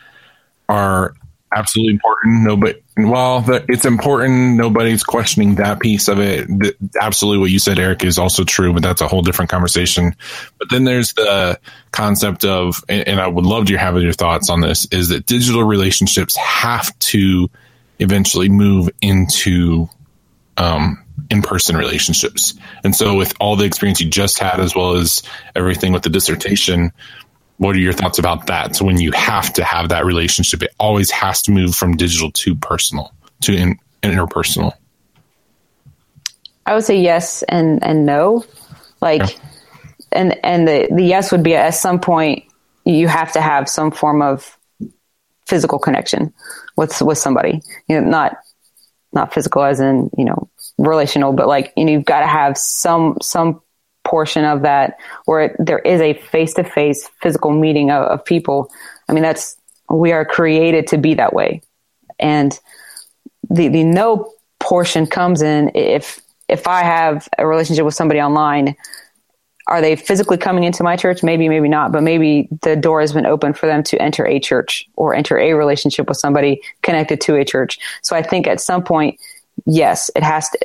are 0.68 1.14
absolutely 1.54 1.94
important. 1.94 2.44
Nobody, 2.44 2.82
well, 2.96 3.44
it's 3.68 3.84
important. 3.84 4.56
Nobody's 4.56 5.02
questioning 5.02 5.56
that 5.56 5.80
piece 5.80 6.08
of 6.08 6.18
it. 6.18 6.46
The, 6.46 6.74
absolutely, 7.00 7.40
what 7.40 7.50
you 7.50 7.58
said, 7.58 7.78
Eric, 7.78 8.04
is 8.04 8.18
also 8.18 8.44
true, 8.44 8.72
but 8.72 8.82
that's 8.82 9.00
a 9.00 9.08
whole 9.08 9.22
different 9.22 9.50
conversation. 9.50 10.14
But 10.58 10.70
then 10.70 10.84
there's 10.84 11.12
the 11.14 11.58
concept 11.90 12.44
of, 12.44 12.84
and, 12.88 13.06
and 13.06 13.20
I 13.20 13.26
would 13.26 13.46
love 13.46 13.66
to 13.66 13.76
have 13.76 14.00
your 14.00 14.12
thoughts 14.12 14.50
on 14.50 14.60
this, 14.60 14.86
is 14.92 15.08
that 15.08 15.26
digital 15.26 15.64
relationships 15.64 16.36
have 16.36 16.96
to 16.98 17.48
eventually 17.98 18.48
move 18.48 18.90
into 19.00 19.88
um, 20.56 21.02
in-person 21.30 21.76
relationships. 21.76 22.54
And 22.84 22.94
so, 22.94 23.16
with 23.16 23.34
all 23.40 23.56
the 23.56 23.64
experience 23.64 24.00
you 24.00 24.10
just 24.10 24.38
had, 24.38 24.60
as 24.60 24.74
well 24.74 24.96
as 24.96 25.22
everything 25.54 25.92
with 25.92 26.02
the 26.02 26.10
dissertation, 26.10 26.92
what 27.58 27.76
are 27.76 27.80
your 27.80 27.92
thoughts 27.92 28.18
about 28.18 28.46
that? 28.46 28.76
So 28.76 28.84
when 28.84 29.00
you 29.00 29.12
have 29.12 29.52
to 29.54 29.64
have 29.64 29.90
that 29.90 30.04
relationship, 30.04 30.62
it 30.62 30.74
always 30.78 31.10
has 31.10 31.42
to 31.42 31.52
move 31.52 31.74
from 31.74 31.96
digital 31.96 32.30
to 32.32 32.54
personal 32.56 33.14
to 33.42 33.54
in, 33.54 33.78
interpersonal. 34.02 34.72
I 36.66 36.74
would 36.74 36.84
say 36.84 37.00
yes 37.00 37.42
and 37.44 37.82
and 37.82 38.06
no. 38.06 38.44
Like, 39.00 39.20
yeah. 39.20 39.38
and 40.12 40.44
and 40.44 40.68
the 40.68 40.88
the 40.90 41.02
yes 41.02 41.32
would 41.32 41.42
be 41.42 41.54
at 41.54 41.70
some 41.70 42.00
point 42.00 42.44
you 42.84 43.08
have 43.08 43.32
to 43.32 43.40
have 43.40 43.68
some 43.68 43.90
form 43.90 44.22
of 44.22 44.58
physical 45.46 45.78
connection 45.78 46.32
with 46.76 47.00
with 47.02 47.18
somebody. 47.18 47.60
You 47.88 48.00
know, 48.00 48.08
not 48.08 48.36
not 49.12 49.34
physical 49.34 49.62
as 49.62 49.80
in 49.80 50.10
you 50.16 50.24
know 50.24 50.48
relational, 50.78 51.32
but 51.32 51.46
like 51.46 51.72
you 51.76 51.84
know 51.84 51.92
you've 51.92 52.04
got 52.04 52.20
to 52.20 52.26
have 52.26 52.56
some 52.56 53.18
some 53.20 53.60
portion 54.12 54.44
of 54.44 54.62
that 54.62 54.98
where 55.24 55.56
there 55.58 55.82
is 55.92 56.00
a 56.00 56.12
face 56.32 56.52
to 56.54 56.64
face 56.64 57.08
physical 57.22 57.50
meeting 57.64 57.90
of, 57.90 58.02
of 58.12 58.24
people. 58.24 58.70
I 59.08 59.12
mean, 59.14 59.22
that's, 59.22 59.56
we 59.88 60.12
are 60.12 60.24
created 60.24 60.86
to 60.88 60.98
be 60.98 61.14
that 61.14 61.32
way. 61.32 61.62
And 62.18 62.58
the, 63.56 63.68
the 63.68 63.84
no 63.84 64.32
portion 64.58 65.06
comes 65.06 65.40
in 65.40 65.70
if, 65.74 66.20
if 66.48 66.68
I 66.68 66.82
have 66.82 67.28
a 67.38 67.46
relationship 67.46 67.84
with 67.84 67.94
somebody 67.94 68.20
online, 68.20 68.76
are 69.66 69.80
they 69.80 69.96
physically 69.96 70.36
coming 70.36 70.64
into 70.64 70.82
my 70.82 70.96
church? 70.96 71.22
Maybe, 71.22 71.48
maybe 71.48 71.68
not, 71.68 71.92
but 71.92 72.02
maybe 72.02 72.48
the 72.62 72.76
door 72.76 73.00
has 73.00 73.12
been 73.12 73.26
open 73.26 73.54
for 73.54 73.66
them 73.66 73.82
to 73.84 73.96
enter 74.02 74.26
a 74.26 74.38
church 74.40 74.86
or 74.96 75.14
enter 75.14 75.38
a 75.38 75.54
relationship 75.54 76.08
with 76.08 76.18
somebody 76.18 76.60
connected 76.82 77.20
to 77.22 77.36
a 77.36 77.44
church. 77.44 77.78
So 78.02 78.14
I 78.14 78.22
think 78.22 78.46
at 78.46 78.60
some 78.60 78.82
point, 78.82 79.18
yes, 79.64 80.10
it 80.14 80.22
has 80.22 80.50
to, 80.50 80.58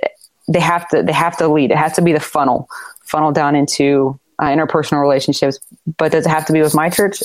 they 0.47 0.59
have 0.59 0.87
to, 0.89 1.03
they 1.03 1.13
have 1.13 1.37
to 1.37 1.47
lead. 1.47 1.71
It 1.71 1.77
has 1.77 1.93
to 1.93 2.01
be 2.01 2.13
the 2.13 2.19
funnel, 2.19 2.67
funnel 3.07 3.31
down 3.31 3.55
into 3.55 4.19
uh, 4.39 4.45
interpersonal 4.45 5.01
relationships. 5.01 5.59
But 5.97 6.11
does 6.11 6.25
it 6.25 6.29
have 6.29 6.45
to 6.45 6.53
be 6.53 6.61
with 6.61 6.75
my 6.75 6.89
church? 6.89 7.21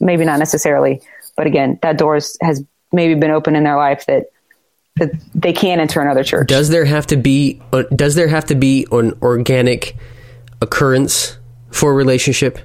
Maybe 0.00 0.24
not 0.24 0.38
necessarily. 0.38 1.00
But 1.36 1.46
again, 1.46 1.78
that 1.82 1.96
door 1.96 2.14
has 2.14 2.64
maybe 2.92 3.14
been 3.14 3.30
open 3.30 3.56
in 3.56 3.64
their 3.64 3.76
life 3.76 4.06
that 4.06 4.26
that 4.96 5.12
they 5.34 5.52
can 5.52 5.80
enter 5.80 6.00
another 6.00 6.24
church. 6.24 6.48
Does 6.48 6.68
there 6.68 6.84
have 6.84 7.06
to 7.06 7.16
be 7.16 7.62
uh, 7.72 7.84
does 7.94 8.14
there 8.16 8.28
have 8.28 8.46
to 8.46 8.54
be 8.54 8.86
an 8.92 9.14
organic 9.22 9.96
occurrence 10.60 11.38
for 11.70 11.92
a 11.92 11.94
relationship? 11.94 12.58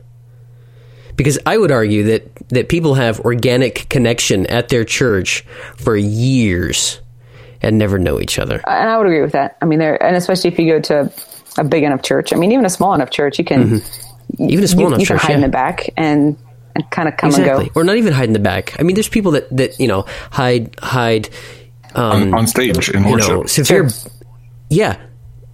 Because 1.16 1.40
I 1.46 1.58
would 1.58 1.72
argue 1.72 2.04
that 2.06 2.36
that 2.50 2.68
people 2.68 2.96
have 2.96 3.20
organic 3.22 3.88
connection 3.90 4.46
at 4.48 4.70
their 4.70 4.84
church 4.84 5.46
for 5.78 5.96
years 5.96 7.00
and 7.62 7.78
never 7.78 7.98
know 7.98 8.20
each 8.20 8.38
other. 8.38 8.62
And 8.68 8.90
I 8.90 8.98
would 8.98 9.08
agree 9.08 9.22
with 9.22 9.32
that. 9.32 9.58
I 9.62 9.66
mean, 9.66 9.80
there, 9.80 10.02
and 10.02 10.16
especially 10.16 10.52
if 10.52 10.60
you 10.60 10.72
go 10.72 10.82
to 10.82 11.12
a 11.58 11.64
big 11.64 11.84
enough 11.84 12.02
church. 12.02 12.34
I 12.34 12.38
mean, 12.38 12.52
even 12.52 12.66
a 12.66 12.70
small 12.70 12.94
enough 12.94 13.10
church, 13.10 13.40
you 13.40 13.46
can 13.46 13.80
mm-hmm. 13.80 14.50
even 14.50 14.64
a 14.64 14.68
small 14.68 14.84
you, 14.84 14.88
enough 14.88 15.00
you 15.00 15.06
church 15.06 15.22
can 15.22 15.28
hide 15.28 15.34
yeah. 15.34 15.36
in 15.36 15.42
the 15.42 15.50
back 15.50 15.90
and 15.98 16.38
and 16.76 16.90
kind 16.92 17.08
of 17.08 17.18
come 17.18 17.30
exactly. 17.30 17.66
and 17.66 17.74
go, 17.74 17.80
or 17.80 17.84
not 17.84 17.96
even 17.96 18.14
hide 18.14 18.28
in 18.28 18.34
the 18.34 18.40
back. 18.40 18.76
I 18.80 18.84
mean, 18.84 18.96
there's 18.96 19.10
people 19.10 19.32
that 19.32 19.56
that 19.56 19.80
you 19.80 19.88
know 19.88 20.06
hide 20.32 20.76
hide 20.80 21.30
um, 21.94 22.12
on, 22.12 22.34
on, 22.34 22.48
stage 22.48 22.90
in 22.90 23.04
worship. 23.04 23.30
You 23.30 23.36
know, 23.38 23.46
severe, 23.46 23.90
yeah, 24.70 24.98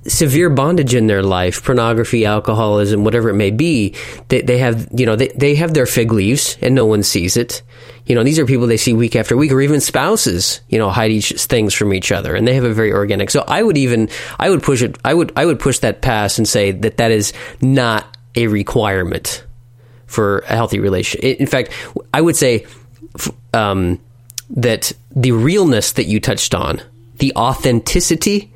severe 0.08 0.50
bondage 0.50 0.96
in 0.96 1.08
their 1.08 1.22
life, 1.24 1.64
pornography, 1.64 2.26
alcoholism, 2.26 3.04
whatever 3.04 3.30
it 3.30 3.36
may 3.36 3.52
be. 3.52 3.96
They, 4.30 4.42
they 4.42 4.58
have, 4.58 4.88
you 4.94 5.06
know, 5.06 5.16
they, 5.16 5.30
they 5.30 5.56
have 5.56 5.74
their 5.74 5.86
fig 5.86 6.12
leaves 6.12 6.58
and 6.62 6.74
no 6.74 6.86
one 6.86 7.04
sees 7.04 7.38
it. 7.38 7.62
You 8.06 8.16
know, 8.16 8.24
these 8.24 8.40
are 8.40 8.46
people 8.46 8.68
they 8.68 8.78
see 8.78 8.94
week 8.94 9.16
after 9.16 9.38
week, 9.38 9.52
or 9.52 9.62
even 9.62 9.80
spouses, 9.80 10.62
you 10.70 10.80
know, 10.80 10.90
hide 10.90 11.12
each 11.12 11.32
things 11.34 11.74
from 11.74 11.94
each 11.94 12.12
other, 12.12 12.36
and 12.36 12.48
they 12.48 12.56
have 12.56 12.64
a 12.64 12.74
very 12.74 12.92
organic. 12.92 13.30
So 13.30 13.44
I 13.48 13.62
would 13.62 13.78
even, 13.78 14.10
I 14.40 14.50
would 14.50 14.64
push 14.64 14.82
it, 14.82 14.98
I 15.06 15.14
would, 15.14 15.32
I 15.36 15.46
would 15.46 15.60
push 15.60 15.80
that 15.80 16.02
past 16.02 16.40
and 16.40 16.48
say 16.48 16.72
that 16.72 16.98
that 16.98 17.12
is 17.12 17.32
not 17.62 18.18
a 18.36 18.48
requirement 18.48 19.46
for 20.08 20.40
a 20.40 20.56
healthy 20.56 20.80
relationship. 20.80 21.40
In 21.40 21.48
fact, 21.48 21.72
I 22.14 22.20
would 22.20 22.36
say, 22.36 22.66
um, 23.54 24.00
that 24.50 24.92
the 25.16 25.32
realness 25.32 25.94
that 25.94 26.06
you 26.06 26.20
touched 26.20 26.54
on, 26.54 26.82
the 27.18 27.34
authenticity 27.36 28.52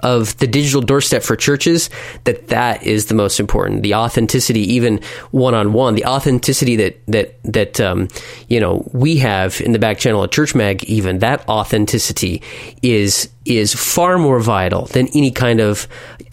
of 0.00 0.36
the 0.38 0.46
digital 0.46 0.80
doorstep 0.80 1.22
for 1.22 1.36
churches, 1.36 1.90
that 2.24 2.48
that 2.48 2.82
is 2.82 3.06
the 3.06 3.14
most 3.14 3.40
important. 3.40 3.82
The 3.82 3.94
authenticity, 3.94 4.60
even 4.74 5.00
one 5.30 5.54
on 5.54 5.72
one, 5.72 5.94
the 5.94 6.06
authenticity 6.06 6.76
that 6.76 7.00
that 7.06 7.42
that 7.44 7.80
um, 7.80 8.08
you 8.48 8.60
know 8.60 8.88
we 8.92 9.18
have 9.18 9.60
in 9.60 9.72
the 9.72 9.78
back 9.78 9.98
channel 9.98 10.24
at 10.24 10.32
Church 10.32 10.54
Mag, 10.54 10.84
even 10.84 11.20
that 11.20 11.48
authenticity 11.48 12.42
is 12.82 13.30
is 13.44 13.74
far 13.74 14.18
more 14.18 14.40
vital 14.40 14.86
than 14.86 15.08
any 15.08 15.30
kind 15.30 15.60
of 15.60 15.88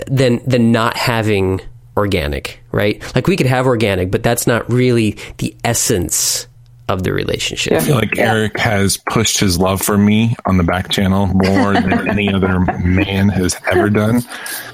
than 0.07 0.41
than 0.45 0.71
not 0.71 0.97
having 0.97 1.61
organic, 1.95 2.61
right? 2.71 3.03
Like 3.15 3.27
we 3.27 3.35
could 3.35 3.47
have 3.47 3.65
organic, 3.65 4.11
but 4.11 4.23
that's 4.23 4.45
not 4.45 4.71
really 4.71 5.17
the 5.39 5.55
essence 5.63 6.47
of 6.87 7.03
the 7.03 7.11
relationship. 7.13 7.73
I 7.73 7.79
feel 7.79 7.95
like 7.95 8.15
yeah. 8.15 8.33
Eric 8.33 8.57
has 8.57 8.97
pushed 8.97 9.39
his 9.39 9.59
love 9.59 9.81
for 9.81 9.97
me 9.97 10.35
on 10.45 10.57
the 10.57 10.63
back 10.63 10.89
channel 10.89 11.27
more 11.27 11.73
than 11.73 12.07
any 12.09 12.33
other 12.33 12.59
man 12.59 13.29
has 13.29 13.57
ever 13.69 13.89
done. 13.89 14.21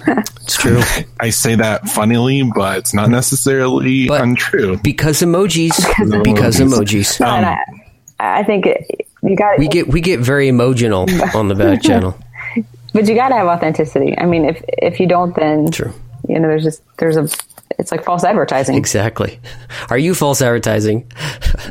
It's 0.08 0.58
true. 0.58 0.82
I 1.20 1.32
say 1.32 1.55
that 1.55 1.88
funnily, 1.89 2.43
but 2.55 2.77
it's 2.77 2.93
not 2.93 3.10
necessarily 3.10 4.08
but 4.08 4.22
untrue. 4.22 4.77
Because 4.77 5.22
emojis. 5.22 5.75
because 6.24 6.60
emojis. 6.60 7.20
Um, 7.22 7.46
I, 7.46 8.39
I, 8.39 8.43
think 8.43 8.67
it, 8.67 9.08
you 9.24 9.36
got 9.36 9.58
we 9.58 9.67
get 9.67 9.88
we 9.88 10.01
get 10.01 10.20
very 10.20 10.48
emotional 10.48 11.08
on 11.36 11.48
the 11.48 11.55
back 11.55 11.82
channel. 11.84 12.17
But 12.93 13.08
you 13.08 13.15
got 13.15 13.29
to 13.29 13.36
have 13.36 13.48
authenticity. 13.48 14.15
I 14.17 14.25
mean, 14.27 14.46
if 14.46 14.63
if 14.67 15.00
you 15.00 15.08
don't, 15.08 15.36
then 15.36 15.72
true. 15.72 15.93
You 16.27 16.39
know, 16.39 16.48
there's 16.48 16.63
just 16.63 16.82
there's 16.98 17.18
a 17.18 17.27
it's 17.80 17.92
like 17.92 18.03
false 18.03 18.24
advertising. 18.24 18.75
Exactly. 18.75 19.39
Are 19.89 19.98
you 19.98 20.13
false 20.13 20.42
advertising? 20.42 21.12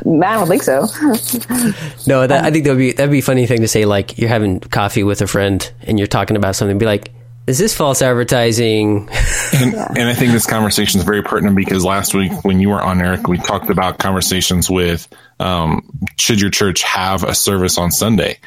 I 0.05 0.33
don't 0.35 0.47
think 0.47 0.63
so. 0.63 0.81
no, 2.07 2.27
that, 2.27 2.43
I 2.43 2.51
think 2.51 2.65
that'd 2.65 2.77
be 2.77 2.91
that'd 2.91 3.11
be 3.11 3.19
a 3.19 3.23
funny 3.23 3.47
thing 3.47 3.61
to 3.61 3.67
say. 3.67 3.85
Like 3.85 4.17
you're 4.17 4.29
having 4.29 4.59
coffee 4.59 5.03
with 5.03 5.21
a 5.21 5.27
friend 5.27 5.71
and 5.83 5.97
you're 5.97 6.07
talking 6.07 6.37
about 6.37 6.55
something. 6.55 6.77
Be 6.77 6.85
like, 6.85 7.11
is 7.47 7.57
this 7.57 7.75
false 7.75 8.01
advertising? 8.01 9.09
and, 9.53 9.73
and, 9.73 10.09
I 10.09 10.13
think 10.13 10.31
this 10.31 10.45
conversation 10.45 10.99
is 10.99 11.05
very 11.05 11.23
pertinent 11.23 11.55
because 11.55 11.83
last 11.83 12.13
week 12.13 12.31
when 12.43 12.59
you 12.59 12.69
were 12.69 12.81
on, 12.81 13.01
Eric, 13.01 13.27
we 13.27 13.37
talked 13.37 13.69
about 13.69 13.99
conversations 13.99 14.69
with 14.69 15.07
um, 15.39 15.89
should 16.17 16.39
your 16.39 16.49
church 16.49 16.83
have 16.83 17.23
a 17.23 17.35
service 17.35 17.77
on 17.77 17.91
Sunday, 17.91 18.39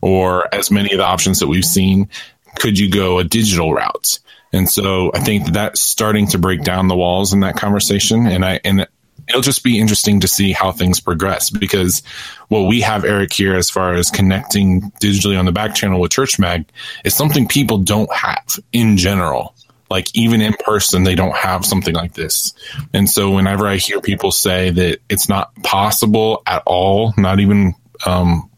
or 0.00 0.52
as 0.54 0.70
many 0.70 0.92
of 0.92 0.98
the 0.98 1.04
options 1.04 1.40
that 1.40 1.48
we've 1.48 1.64
seen, 1.64 2.08
could 2.56 2.78
you 2.78 2.90
go 2.90 3.18
a 3.18 3.24
digital 3.24 3.72
route? 3.72 4.20
And 4.54 4.70
so 4.70 5.10
I 5.12 5.18
think 5.18 5.52
that's 5.52 5.82
starting 5.82 6.28
to 6.28 6.38
break 6.38 6.62
down 6.62 6.86
the 6.86 6.96
walls 6.96 7.32
in 7.32 7.40
that 7.40 7.56
conversation. 7.56 8.28
And 8.28 8.44
I, 8.44 8.60
and 8.64 8.86
it'll 9.28 9.42
just 9.42 9.64
be 9.64 9.80
interesting 9.80 10.20
to 10.20 10.28
see 10.28 10.52
how 10.52 10.70
things 10.70 11.00
progress 11.00 11.50
because 11.50 12.04
what 12.48 12.68
we 12.68 12.80
have 12.82 13.04
Eric 13.04 13.32
here 13.32 13.56
as 13.56 13.68
far 13.68 13.94
as 13.94 14.10
connecting 14.10 14.92
digitally 15.02 15.36
on 15.36 15.44
the 15.44 15.52
back 15.52 15.74
channel 15.74 16.00
with 16.00 16.12
Church 16.12 16.38
Mag 16.38 16.66
is 17.04 17.14
something 17.14 17.48
people 17.48 17.78
don't 17.78 18.12
have 18.14 18.58
in 18.72 18.96
general. 18.96 19.56
Like 19.90 20.06
even 20.14 20.40
in 20.40 20.54
person, 20.54 21.02
they 21.02 21.16
don't 21.16 21.36
have 21.36 21.64
something 21.64 21.94
like 21.94 22.14
this. 22.14 22.54
And 22.92 23.10
so 23.10 23.32
whenever 23.32 23.66
I 23.66 23.76
hear 23.76 24.00
people 24.00 24.30
say 24.30 24.70
that 24.70 25.00
it's 25.08 25.28
not 25.28 25.54
possible 25.62 26.42
at 26.46 26.62
all, 26.64 27.12
not 27.16 27.40
even, 27.40 27.74
um, 28.06 28.50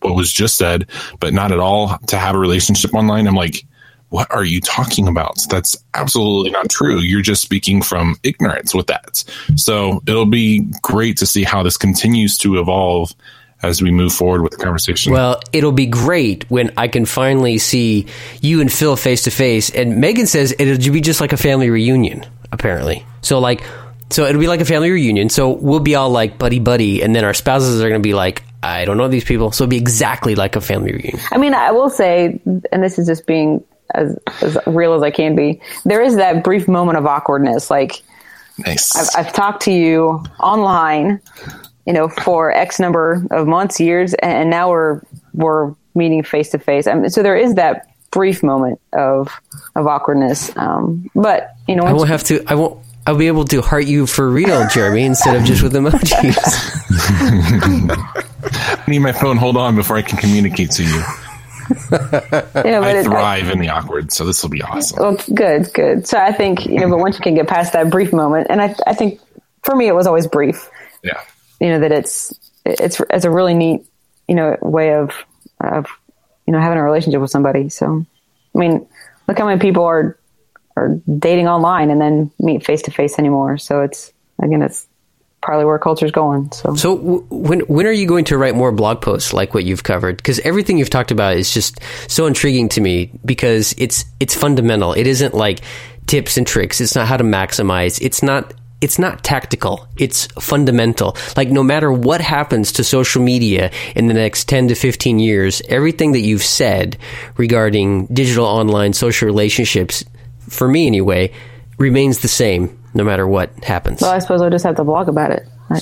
what 0.00 0.16
was 0.16 0.32
just 0.32 0.56
said, 0.56 0.90
but 1.20 1.32
not 1.32 1.52
at 1.52 1.60
all 1.60 1.96
to 2.08 2.18
have 2.18 2.34
a 2.34 2.38
relationship 2.38 2.92
online, 2.92 3.26
I'm 3.28 3.34
like, 3.34 3.64
what 4.10 4.30
are 4.30 4.44
you 4.44 4.60
talking 4.60 5.08
about? 5.08 5.38
That's 5.50 5.76
absolutely 5.94 6.50
not 6.50 6.70
true. 6.70 6.98
You're 6.98 7.22
just 7.22 7.42
speaking 7.42 7.82
from 7.82 8.16
ignorance 8.22 8.74
with 8.74 8.86
that. 8.86 9.24
So 9.56 10.02
it'll 10.06 10.26
be 10.26 10.60
great 10.82 11.16
to 11.18 11.26
see 11.26 11.42
how 11.42 11.62
this 11.62 11.76
continues 11.76 12.38
to 12.38 12.58
evolve 12.60 13.12
as 13.62 13.80
we 13.80 13.90
move 13.90 14.12
forward 14.12 14.42
with 14.42 14.52
the 14.52 14.62
conversation. 14.62 15.12
Well, 15.12 15.40
it'll 15.52 15.72
be 15.72 15.86
great 15.86 16.48
when 16.50 16.72
I 16.76 16.86
can 16.86 17.06
finally 17.06 17.58
see 17.58 18.06
you 18.40 18.60
and 18.60 18.70
Phil 18.70 18.94
face 18.94 19.24
to 19.24 19.30
face. 19.30 19.70
And 19.70 20.00
Megan 20.00 20.26
says 20.26 20.54
it'll 20.58 20.92
be 20.92 21.00
just 21.00 21.20
like 21.20 21.32
a 21.32 21.36
family 21.36 21.70
reunion, 21.70 22.24
apparently. 22.52 23.06
So, 23.22 23.38
like, 23.38 23.64
so 24.10 24.26
it'll 24.26 24.40
be 24.40 24.48
like 24.48 24.60
a 24.60 24.66
family 24.66 24.90
reunion. 24.90 25.30
So 25.30 25.50
we'll 25.50 25.80
be 25.80 25.94
all 25.94 26.10
like 26.10 26.38
buddy 26.38 26.60
buddy, 26.60 27.02
and 27.02 27.16
then 27.16 27.24
our 27.24 27.34
spouses 27.34 27.80
are 27.80 27.88
going 27.88 28.00
to 28.00 28.06
be 28.06 28.14
like, 28.14 28.42
I 28.62 28.84
don't 28.84 28.96
know 28.96 29.08
these 29.08 29.24
people. 29.24 29.50
So 29.50 29.64
it'll 29.64 29.70
be 29.70 29.78
exactly 29.78 30.34
like 30.34 30.56
a 30.56 30.60
family 30.60 30.92
reunion. 30.92 31.20
I 31.32 31.38
mean, 31.38 31.54
I 31.54 31.72
will 31.72 31.90
say, 31.90 32.40
and 32.44 32.82
this 32.82 32.98
is 32.98 33.06
just 33.06 33.26
being 33.26 33.64
as, 33.94 34.18
as 34.42 34.58
real 34.66 34.94
as 34.94 35.02
I 35.02 35.10
can 35.10 35.34
be, 35.34 35.60
there 35.84 36.02
is 36.02 36.16
that 36.16 36.44
brief 36.44 36.68
moment 36.68 36.98
of 36.98 37.06
awkwardness. 37.06 37.70
Like, 37.70 38.02
nice. 38.58 38.94
I've, 38.96 39.26
I've 39.26 39.32
talked 39.32 39.62
to 39.62 39.72
you 39.72 40.24
online, 40.40 41.20
you 41.86 41.92
know, 41.92 42.08
for 42.08 42.52
X 42.52 42.80
number 42.80 43.24
of 43.30 43.46
months, 43.46 43.80
years, 43.80 44.14
and 44.14 44.50
now 44.50 44.70
we're 44.70 45.00
we're 45.32 45.74
meeting 45.94 46.22
face 46.22 46.50
to 46.50 46.58
face. 46.58 46.86
I 46.86 47.08
so 47.08 47.22
there 47.22 47.36
is 47.36 47.54
that 47.54 47.88
brief 48.10 48.42
moment 48.42 48.80
of 48.92 49.40
of 49.74 49.86
awkwardness. 49.86 50.56
Um, 50.56 51.10
but 51.14 51.54
you 51.68 51.76
know, 51.76 51.82
I 51.82 51.92
won't 51.92 52.08
have 52.08 52.24
to. 52.24 52.42
I 52.46 52.54
won't. 52.54 52.80
I'll 53.06 53.18
be 53.18 53.26
able 53.26 53.44
to 53.46 53.60
heart 53.60 53.84
you 53.84 54.06
for 54.06 54.26
real, 54.30 54.66
Jeremy, 54.68 55.04
instead 55.04 55.36
of 55.36 55.44
just 55.44 55.62
with 55.62 55.74
emojis. 55.74 56.38
I 58.86 58.90
need 58.90 59.00
my 59.00 59.12
phone. 59.12 59.36
Hold 59.36 59.58
on 59.58 59.76
before 59.76 59.96
I 59.96 60.02
can 60.02 60.16
communicate 60.16 60.70
to 60.72 60.84
you. 60.84 61.02
Yeah, 61.90 62.80
I 62.82 63.02
thrive 63.02 63.48
I, 63.48 63.52
in 63.52 63.58
the 63.58 63.68
awkward, 63.68 64.12
so 64.12 64.24
this 64.24 64.42
will 64.42 64.50
be 64.50 64.62
awesome. 64.62 64.98
Well, 65.00 65.16
good, 65.34 65.72
good. 65.72 66.06
So 66.06 66.18
I 66.18 66.32
think 66.32 66.66
you 66.66 66.80
know, 66.80 66.88
but 66.88 66.98
once 66.98 67.16
you 67.16 67.22
can 67.22 67.34
get 67.34 67.46
past 67.46 67.72
that 67.72 67.90
brief 67.90 68.12
moment, 68.12 68.48
and 68.50 68.60
I, 68.60 68.74
I 68.86 68.94
think 68.94 69.20
for 69.62 69.74
me 69.74 69.88
it 69.88 69.94
was 69.94 70.06
always 70.06 70.26
brief. 70.26 70.68
Yeah, 71.02 71.20
you 71.60 71.68
know 71.68 71.80
that 71.80 71.92
it's 71.92 72.32
it's 72.64 73.00
it's 73.10 73.24
a 73.24 73.30
really 73.30 73.54
neat 73.54 73.86
you 74.28 74.34
know 74.34 74.56
way 74.62 74.94
of 74.94 75.12
of 75.60 75.86
you 76.46 76.52
know 76.52 76.60
having 76.60 76.78
a 76.78 76.82
relationship 76.82 77.20
with 77.20 77.30
somebody. 77.30 77.68
So 77.68 78.04
I 78.54 78.58
mean, 78.58 78.86
look 79.28 79.38
how 79.38 79.46
many 79.46 79.60
people 79.60 79.84
are 79.84 80.18
are 80.76 81.00
dating 81.18 81.48
online 81.48 81.90
and 81.90 82.00
then 82.00 82.30
meet 82.38 82.64
face 82.64 82.82
to 82.82 82.90
face 82.90 83.18
anymore. 83.18 83.58
So 83.58 83.82
it's 83.82 84.12
again, 84.42 84.62
it's 84.62 84.86
probably 85.44 85.66
where 85.66 85.78
culture's 85.78 86.10
going. 86.10 86.50
So, 86.52 86.74
so 86.74 86.96
w- 86.96 87.26
when 87.30 87.60
when 87.60 87.86
are 87.86 87.92
you 87.92 88.08
going 88.08 88.24
to 88.26 88.38
write 88.38 88.56
more 88.56 88.72
blog 88.72 89.00
posts 89.00 89.32
like 89.32 89.54
what 89.54 89.64
you've 89.64 89.84
covered? 89.84 90.16
Because 90.16 90.40
everything 90.40 90.78
you've 90.78 90.90
talked 90.90 91.10
about 91.10 91.36
is 91.36 91.52
just 91.52 91.80
so 92.08 92.26
intriguing 92.26 92.70
to 92.70 92.80
me 92.80 93.12
because 93.24 93.74
it's 93.78 94.04
it's 94.18 94.34
fundamental. 94.34 94.94
It 94.94 95.06
isn't 95.06 95.34
like 95.34 95.60
tips 96.06 96.36
and 96.36 96.46
tricks. 96.46 96.80
It's 96.80 96.96
not 96.96 97.06
how 97.06 97.18
to 97.18 97.24
maximize. 97.24 98.00
It's 98.00 98.22
not 98.22 98.54
it's 98.80 98.98
not 98.98 99.22
tactical. 99.22 99.86
It's 99.96 100.26
fundamental. 100.38 101.16
Like 101.36 101.48
no 101.48 101.62
matter 101.62 101.92
what 101.92 102.20
happens 102.20 102.72
to 102.72 102.84
social 102.84 103.22
media 103.22 103.70
in 103.94 104.08
the 104.08 104.14
next 104.14 104.48
10 104.48 104.68
to 104.68 104.74
15 104.74 105.18
years, 105.18 105.62
everything 105.68 106.12
that 106.12 106.20
you've 106.20 106.42
said 106.42 106.98
regarding 107.36 108.06
digital 108.06 108.46
online 108.46 108.92
social 108.92 109.26
relationships 109.26 110.04
for 110.48 110.68
me 110.68 110.86
anyway 110.86 111.32
remains 111.78 112.20
the 112.20 112.28
same 112.28 112.78
no 112.94 113.04
matter 113.04 113.26
what 113.26 113.52
happens. 113.64 114.00
Well, 114.00 114.12
I 114.12 114.18
suppose 114.20 114.40
I'll 114.40 114.50
just 114.50 114.64
have 114.64 114.76
to 114.76 114.84
blog 114.84 115.08
about 115.08 115.32
it. 115.32 115.46
I, 115.70 115.80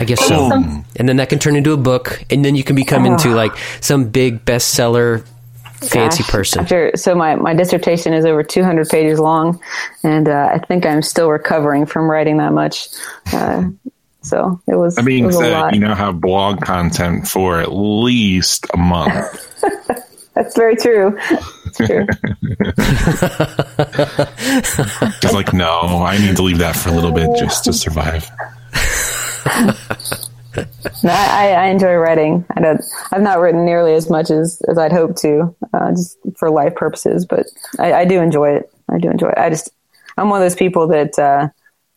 I 0.00 0.04
guess 0.04 0.26
so. 0.26 0.50
And 0.96 1.08
then 1.08 1.16
that 1.16 1.28
can 1.28 1.38
turn 1.38 1.56
into 1.56 1.72
a 1.72 1.76
book, 1.76 2.24
and 2.30 2.44
then 2.44 2.56
you 2.56 2.64
can 2.64 2.76
become 2.76 3.06
into 3.06 3.34
like 3.34 3.52
some 3.80 4.08
big 4.08 4.44
bestseller 4.44 5.26
fancy 5.80 6.22
Gosh, 6.22 6.30
person. 6.30 6.60
After, 6.62 6.92
so 6.96 7.14
my, 7.14 7.34
my 7.36 7.54
dissertation 7.54 8.12
is 8.12 8.24
over 8.24 8.42
200 8.42 8.88
pages 8.88 9.18
long, 9.18 9.60
and 10.02 10.28
uh, 10.28 10.50
I 10.52 10.58
think 10.58 10.86
I'm 10.86 11.02
still 11.02 11.30
recovering 11.30 11.86
from 11.86 12.10
writing 12.10 12.38
that 12.38 12.52
much. 12.52 12.88
Uh, 13.32 13.64
so 14.22 14.60
it 14.66 14.74
was. 14.74 14.96
That 14.96 15.02
it 15.02 15.06
being 15.06 15.26
was 15.26 15.36
a 15.36 15.40
said, 15.40 15.52
lot. 15.52 15.74
you 15.74 15.80
now 15.80 15.94
have 15.94 16.20
blog 16.20 16.60
content 16.60 17.28
for 17.28 17.60
at 17.60 17.72
least 17.72 18.66
a 18.74 18.76
month. 18.76 19.14
That's 20.34 20.54
very 20.56 20.76
true. 20.76 21.18
It's 21.78 21.88
true. 21.88 22.06
Just 25.20 25.34
like, 25.34 25.52
no, 25.52 26.04
I 26.04 26.18
need 26.18 26.36
to 26.36 26.42
leave 26.42 26.58
that 26.58 26.76
for 26.76 26.88
a 26.88 26.92
little 26.92 27.12
bit 27.12 27.28
just 27.38 27.64
to 27.64 27.72
survive. 27.72 28.30
no, 31.02 31.12
I, 31.12 31.52
I 31.52 31.66
enjoy 31.66 31.94
writing. 31.94 32.44
I 32.56 32.60
don't, 32.60 32.82
I've 33.12 33.22
not 33.22 33.40
written 33.40 33.64
nearly 33.64 33.94
as 33.94 34.08
much 34.08 34.30
as, 34.30 34.60
as 34.68 34.78
I'd 34.78 34.92
hoped 34.92 35.18
to, 35.18 35.54
uh, 35.72 35.90
just 35.90 36.18
for 36.36 36.50
life 36.50 36.74
purposes, 36.74 37.26
but 37.26 37.46
I, 37.78 37.92
I 37.92 38.04
do 38.04 38.20
enjoy 38.20 38.56
it. 38.56 38.70
I 38.88 38.98
do 38.98 39.10
enjoy 39.10 39.28
it. 39.28 39.38
I 39.38 39.50
just, 39.50 39.70
I'm 40.16 40.30
one 40.30 40.40
of 40.40 40.44
those 40.44 40.56
people 40.56 40.88
that 40.88 41.18
uh, 41.18 41.48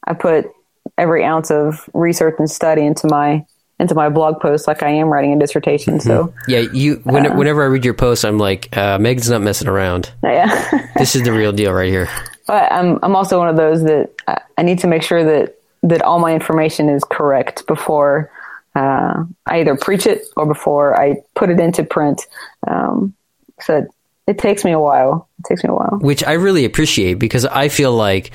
I 0.06 0.14
put 0.14 0.52
every 0.98 1.24
ounce 1.24 1.52
of 1.52 1.90
research 1.94 2.36
and 2.40 2.50
study 2.50 2.86
into 2.86 3.08
my 3.08 3.46
into 3.80 3.96
my 3.96 4.10
blog 4.10 4.40
post 4.42 4.68
like 4.68 4.84
I 4.84 4.90
am 4.90 5.08
writing 5.08 5.34
a 5.34 5.40
dissertation. 5.40 6.00
So 6.00 6.34
yeah, 6.48 6.60
you. 6.60 6.96
When, 7.04 7.26
Uh. 7.28 7.36
whenever 7.36 7.64
I 7.64 7.68
read 7.68 7.86
your 7.86 7.94
posts, 7.94 8.26
I'm 8.26 8.38
like, 8.38 8.76
uh, 8.76 8.98
Megan's 9.00 9.30
not 9.30 9.42
messing 9.42 9.68
around. 9.68 10.12
yeah. 10.24 10.88
This 10.98 11.16
is 11.16 11.24
the 11.24 11.32
real 11.32 11.52
deal 11.54 11.72
right 11.72 11.90
here. 11.90 12.10
But 12.48 12.72
I'm 12.72 13.00
I'm 13.04 13.16
also 13.16 13.38
one 13.40 13.48
of 13.50 13.56
those 13.56 13.84
that 13.84 14.10
I, 14.28 14.42
I 14.58 14.64
need 14.64 14.80
to 14.80 14.88
make 14.88 15.04
sure 15.04 15.24
that 15.24 15.56
that 15.84 16.02
all 16.02 16.20
my 16.20 16.34
information 16.34 16.90
is 16.90 17.04
correct 17.06 17.66
before 17.68 18.30
uh, 18.76 19.24
I 19.46 19.60
either 19.62 19.76
preach 19.78 20.06
it 20.06 20.24
or 20.36 20.46
before 20.46 21.00
I 21.00 21.22
put 21.36 21.50
it 21.50 21.60
into 21.60 21.84
print. 21.84 22.22
Um, 22.68 23.14
so 23.62 23.78
it, 23.78 23.88
it 24.28 24.38
takes 24.38 24.66
me 24.66 24.72
a 24.74 24.80
while. 24.80 25.28
It 25.40 25.46
takes 25.48 25.64
me 25.64 25.70
a 25.70 25.74
while. 25.74 26.00
which 26.02 26.24
I 26.24 26.34
really 26.34 26.66
appreciate 26.66 27.14
because 27.16 27.46
I 27.46 27.70
feel 27.70 27.94
like, 27.94 28.32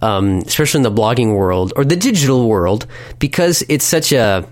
um, 0.00 0.38
especially 0.46 0.78
in 0.78 0.82
the 0.82 0.90
blogging 1.02 1.36
world 1.36 1.72
or 1.76 1.84
the 1.84 1.96
digital 1.96 2.48
world, 2.48 2.86
because 3.18 3.62
it's 3.68 3.84
such 3.84 4.12
a 4.12 4.46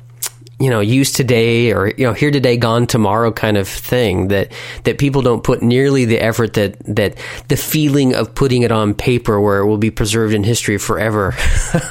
you 0.61 0.71
know 0.71 0.81
use 0.81 1.11
today 1.13 1.73
or 1.73 1.89
you 1.89 2.07
know 2.07 2.13
here 2.13 2.31
today 2.31 2.57
gone 2.57 2.87
tomorrow 2.87 3.33
kind 3.33 3.57
of 3.57 3.67
thing 3.69 4.29
that 4.29 4.53
that 4.85 4.99
people 4.99 5.21
don't 5.23 5.43
put 5.43 5.63
nearly 5.63 6.05
the 6.05 6.21
effort 6.21 6.55
that 6.55 6.79
that 6.87 7.17
the 7.49 7.57
feeling 7.57 8.15
of 8.15 8.35
putting 8.35 8.63
it 8.63 8.71
on 8.71 8.95
paper 8.95 9.41
where 9.41 9.59
it 9.59 9.67
will 9.67 9.79
be 9.79 9.91
preserved 9.91 10.33
in 10.33 10.45
history 10.45 10.79
forever 10.79 11.35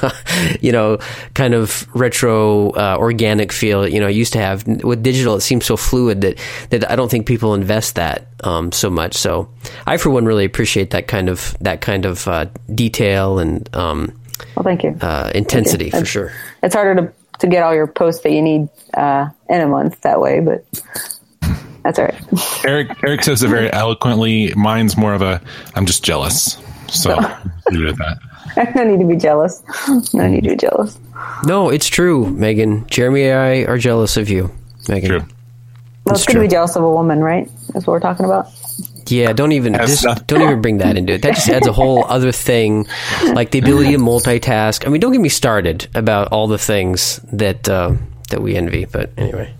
you 0.60 0.72
know 0.72 0.98
kind 1.34 1.54
of 1.54 1.86
retro 1.94 2.70
uh, 2.70 2.96
organic 2.98 3.52
feel 3.52 3.86
you 3.86 4.00
know 4.00 4.08
used 4.08 4.32
to 4.32 4.38
have. 4.38 4.66
With 4.66 5.02
digital 5.02 5.34
it 5.36 5.40
seems 5.42 5.66
so 5.66 5.76
fluid 5.76 6.20
that 6.22 6.38
that 6.70 6.90
I 6.90 6.96
don't 6.96 7.10
think 7.10 7.26
people 7.26 7.54
invest 7.54 7.96
that 7.96 8.28
um, 8.42 8.72
so 8.72 8.88
much. 8.90 9.14
So 9.14 9.48
I 9.86 9.96
for 9.98 10.10
one 10.10 10.24
really 10.24 10.44
appreciate 10.44 10.90
that 10.90 11.06
kind 11.06 11.28
of 11.28 11.56
that 11.60 11.80
kind 11.80 12.04
of 12.04 12.26
uh, 12.28 12.46
detail 12.74 13.38
and 13.38 13.68
um, 13.74 14.18
Well, 14.56 14.64
thank 14.64 14.82
you. 14.84 14.96
uh, 15.00 15.30
intensity 15.34 15.90
for 15.90 15.96
That's- 15.96 16.08
sure. 16.08 16.32
It's 16.62 16.74
harder 16.74 16.94
to 17.02 17.12
to 17.38 17.46
get 17.46 17.62
all 17.62 17.74
your 17.74 17.86
posts 17.86 18.22
that 18.22 18.32
you 18.32 18.42
need 18.42 18.68
uh, 18.94 19.28
in 19.48 19.60
a 19.60 19.66
month 19.66 20.00
that 20.02 20.20
way, 20.20 20.40
but 20.40 20.64
that's 21.82 21.98
all 21.98 22.06
right. 22.06 22.64
Eric 22.64 22.96
Eric 23.04 23.22
says 23.22 23.42
it 23.42 23.48
very 23.48 23.72
eloquently. 23.72 24.52
Mine's 24.54 24.96
more 24.96 25.14
of 25.14 25.22
a 25.22 25.40
I'm 25.74 25.86
just 25.86 26.04
jealous. 26.04 26.58
So 26.88 27.14
leave 27.70 27.86
it 27.86 27.98
at 28.00 28.18
that. 28.56 28.74
no 28.74 28.84
need 28.84 29.00
to 29.00 29.06
be 29.06 29.16
jealous. 29.16 29.62
No 30.14 30.26
need 30.26 30.44
to 30.44 30.50
be 30.50 30.56
jealous. 30.56 30.98
No, 31.44 31.70
it's 31.70 31.88
true, 31.88 32.30
Megan. 32.30 32.86
Jeremy 32.88 33.24
and 33.24 33.38
I 33.38 33.70
are 33.70 33.78
jealous 33.78 34.16
of 34.16 34.28
you, 34.28 34.50
Megan. 34.88 35.08
True. 35.10 35.18
Well, 35.18 35.28
That's 36.06 36.20
it's 36.20 36.26
good 36.26 36.34
to 36.34 36.40
be 36.40 36.48
jealous 36.48 36.76
of 36.76 36.82
a 36.84 36.90
woman, 36.90 37.20
right? 37.20 37.48
That's 37.72 37.86
what 37.86 37.92
we're 37.94 38.00
talking 38.00 38.26
about. 38.26 38.48
Yeah, 39.10 39.32
don't 39.32 39.52
even 39.52 39.74
just, 39.74 40.04
don't 40.26 40.42
even 40.42 40.62
bring 40.62 40.78
that 40.78 40.96
into 40.96 41.14
it. 41.14 41.22
That 41.22 41.34
just 41.34 41.48
adds 41.48 41.66
a 41.66 41.72
whole 41.72 42.04
other 42.04 42.32
thing, 42.32 42.86
like 43.32 43.50
the 43.50 43.58
ability 43.58 43.92
to 43.92 43.98
multitask. 43.98 44.86
I 44.86 44.90
mean, 44.90 45.00
don't 45.00 45.12
get 45.12 45.20
me 45.20 45.28
started 45.28 45.88
about 45.94 46.28
all 46.28 46.46
the 46.46 46.58
things 46.58 47.20
that 47.32 47.68
uh, 47.68 47.94
that 48.30 48.42
we 48.42 48.56
envy. 48.56 48.84
But 48.84 49.10
anyway, 49.16 49.54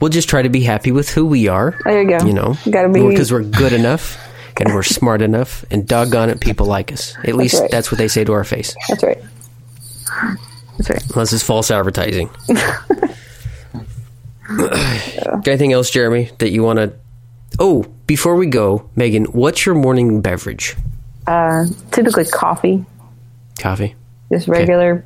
we'll 0.00 0.10
just 0.10 0.28
try 0.28 0.42
to 0.42 0.48
be 0.48 0.62
happy 0.62 0.92
with 0.92 1.10
who 1.10 1.26
we 1.26 1.48
are. 1.48 1.78
There 1.84 2.02
you 2.02 2.18
go. 2.18 2.26
You 2.26 2.32
know, 2.32 2.56
gotta 2.70 2.88
be- 2.88 3.06
because 3.06 3.32
we're 3.32 3.44
good 3.44 3.72
enough 3.72 4.18
and 4.60 4.74
we're 4.74 4.82
smart 4.82 5.22
enough, 5.22 5.64
and 5.70 5.86
doggone 5.88 6.28
it, 6.28 6.40
people 6.40 6.66
like 6.66 6.92
us. 6.92 7.16
At 7.24 7.34
least 7.34 7.60
right. 7.60 7.70
that's 7.70 7.90
what 7.90 7.98
they 7.98 8.08
say 8.08 8.24
to 8.24 8.32
our 8.32 8.44
face. 8.44 8.74
That's 8.88 9.02
right. 9.02 9.18
That's 10.76 10.90
right. 10.90 11.10
Unless 11.10 11.32
it's 11.32 11.42
false 11.42 11.70
advertising. 11.70 12.30
Anything 15.46 15.72
else, 15.72 15.90
Jeremy, 15.90 16.30
that 16.38 16.50
you 16.50 16.62
want 16.62 16.78
to? 16.78 16.92
Oh, 17.58 17.84
before 18.06 18.36
we 18.36 18.46
go, 18.46 18.88
Megan, 18.96 19.24
what's 19.26 19.66
your 19.66 19.74
morning 19.74 20.20
beverage? 20.20 20.76
Uh, 21.26 21.66
typically 21.90 22.24
coffee, 22.24 22.84
Coffee. 23.58 23.94
just 24.32 24.48
regular, 24.48 25.04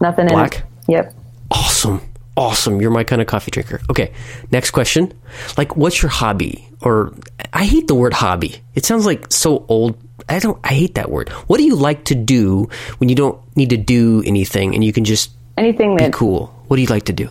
nothing 0.00 0.26
Black? 0.26 0.56
in 0.56 0.60
it. 0.60 0.66
Yep. 0.88 1.14
Awesome. 1.50 2.00
Awesome. 2.36 2.80
You're 2.80 2.90
my 2.90 3.04
kind 3.04 3.22
of 3.22 3.28
coffee 3.28 3.50
drinker. 3.52 3.80
Okay. 3.88 4.12
Next 4.50 4.72
question. 4.72 5.12
Like, 5.56 5.76
what's 5.76 6.02
your 6.02 6.10
hobby? 6.10 6.68
Or, 6.80 7.14
I 7.52 7.64
hate 7.64 7.86
the 7.86 7.94
word 7.94 8.12
hobby. 8.12 8.56
It 8.74 8.84
sounds 8.84 9.06
like 9.06 9.32
so 9.32 9.64
old. 9.68 9.96
I 10.28 10.40
don't, 10.40 10.58
I 10.64 10.74
hate 10.74 10.96
that 10.96 11.10
word. 11.10 11.28
What 11.46 11.58
do 11.58 11.64
you 11.64 11.76
like 11.76 12.04
to 12.06 12.14
do 12.16 12.68
when 12.98 13.08
you 13.08 13.14
don't 13.14 13.38
need 13.56 13.70
to 13.70 13.76
do 13.76 14.22
anything 14.26 14.74
and 14.74 14.82
you 14.82 14.92
can 14.92 15.04
just 15.04 15.30
Anything 15.56 15.96
be 15.96 16.04
that 16.04 16.12
cool? 16.12 16.46
What 16.66 16.76
do 16.76 16.82
you 16.82 16.88
like 16.88 17.04
to 17.04 17.12
do? 17.12 17.28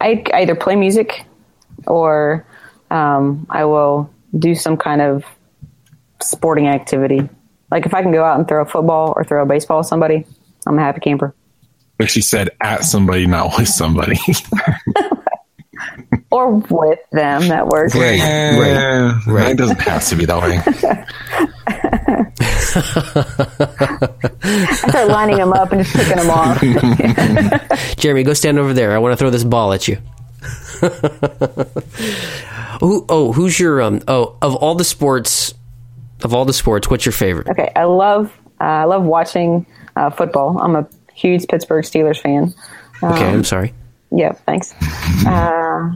I 0.00 0.24
either 0.34 0.56
play 0.56 0.74
music 0.74 1.24
or 1.86 2.44
um, 2.90 3.46
I 3.48 3.64
will 3.64 4.10
do 4.36 4.54
some 4.54 4.76
kind 4.76 5.00
of 5.00 5.24
sporting 6.20 6.68
activity. 6.68 7.28
Like 7.70 7.86
if 7.86 7.94
I 7.94 8.02
can 8.02 8.12
go 8.12 8.24
out 8.24 8.38
and 8.38 8.48
throw 8.48 8.62
a 8.62 8.66
football 8.66 9.12
or 9.16 9.24
throw 9.24 9.42
a 9.42 9.46
baseball 9.46 9.78
with 9.78 9.86
somebody, 9.86 10.26
I'm 10.66 10.78
a 10.78 10.82
happy 10.82 11.00
camper. 11.00 11.34
But 11.98 12.10
she 12.10 12.20
said 12.20 12.50
at 12.60 12.84
somebody, 12.84 13.26
not 13.26 13.56
with 13.58 13.68
somebody. 13.68 14.18
Or 16.30 16.54
with 16.54 17.00
them, 17.10 17.48
that 17.48 17.66
works. 17.66 17.94
Right. 17.96 18.18
Yeah, 18.18 19.18
right. 19.26 19.50
It 19.50 19.56
doesn't 19.56 19.80
have 19.80 20.06
to 20.08 20.16
be 20.16 20.26
that 20.26 20.40
way. 20.40 20.62
I 24.42 24.74
start 24.88 25.08
lining 25.08 25.38
them 25.38 25.52
up 25.52 25.72
and 25.72 25.84
just 25.84 25.96
picking 25.96 26.16
them 26.16 26.30
off. 26.30 27.96
Jeremy, 27.96 28.22
go 28.22 28.32
stand 28.34 28.60
over 28.60 28.72
there. 28.72 28.92
I 28.92 28.98
want 28.98 29.12
to 29.12 29.16
throw 29.16 29.30
this 29.30 29.42
ball 29.42 29.72
at 29.72 29.88
you. 29.88 29.98
Who, 32.80 33.04
oh, 33.08 33.32
who's 33.32 33.58
your 33.60 33.82
um? 33.82 34.00
Oh, 34.08 34.36
of 34.40 34.54
all 34.56 34.74
the 34.74 34.84
sports, 34.84 35.52
of 36.22 36.32
all 36.34 36.44
the 36.44 36.52
sports, 36.52 36.88
what's 36.88 37.04
your 37.04 37.12
favorite? 37.12 37.48
Okay, 37.48 37.70
I 37.76 37.84
love 37.84 38.32
uh, 38.60 38.64
I 38.64 38.84
love 38.84 39.02
watching 39.04 39.66
uh, 39.96 40.10
football. 40.10 40.58
I'm 40.60 40.76
a 40.76 40.88
huge 41.14 41.46
Pittsburgh 41.48 41.84
Steelers 41.84 42.20
fan. 42.20 42.54
Okay, 43.02 43.26
I'm 43.26 43.44
sorry. 43.44 43.74
Yeah, 44.10 44.32
thanks. 44.32 44.74
Uh, 45.26 45.92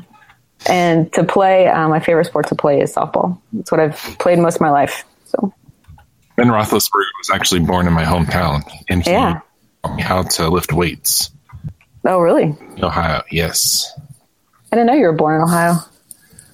and 0.69 1.13
to 1.15 1.25
play, 1.25 1.67
uh, 1.69 1.89
my 1.89 2.01
favorite 2.01 2.27
sport 2.27 2.47
to 2.49 2.55
play 2.55 2.81
is 2.81 2.95
softball. 2.95 3.39
It's 3.59 3.71
what 3.71 3.81
I've 3.81 3.97
played 4.19 4.39
most 4.39 4.57
of 4.57 4.61
my 4.61 4.71
life. 4.71 5.05
So 5.25 5.53
Ben 6.37 6.49
Roethlisberger 6.49 7.11
was 7.19 7.31
actually 7.33 7.61
born 7.61 7.87
in 7.87 7.93
my 7.93 8.05
hometown, 8.05 8.63
and 8.89 9.03
he 9.05 9.11
Yeah. 9.11 9.41
taught 9.85 9.97
me 9.97 10.03
how 10.03 10.23
to 10.23 10.49
lift 10.49 10.73
weights. 10.73 11.31
Oh, 12.07 12.19
really? 12.19 12.55
Ohio, 12.83 13.23
yes, 13.31 13.91
I 14.75 14.77
didn't 14.77 14.89
know 14.89 14.95
you 14.95 15.07
were 15.07 15.13
born 15.13 15.37
in 15.37 15.43
Ohio. 15.43 15.77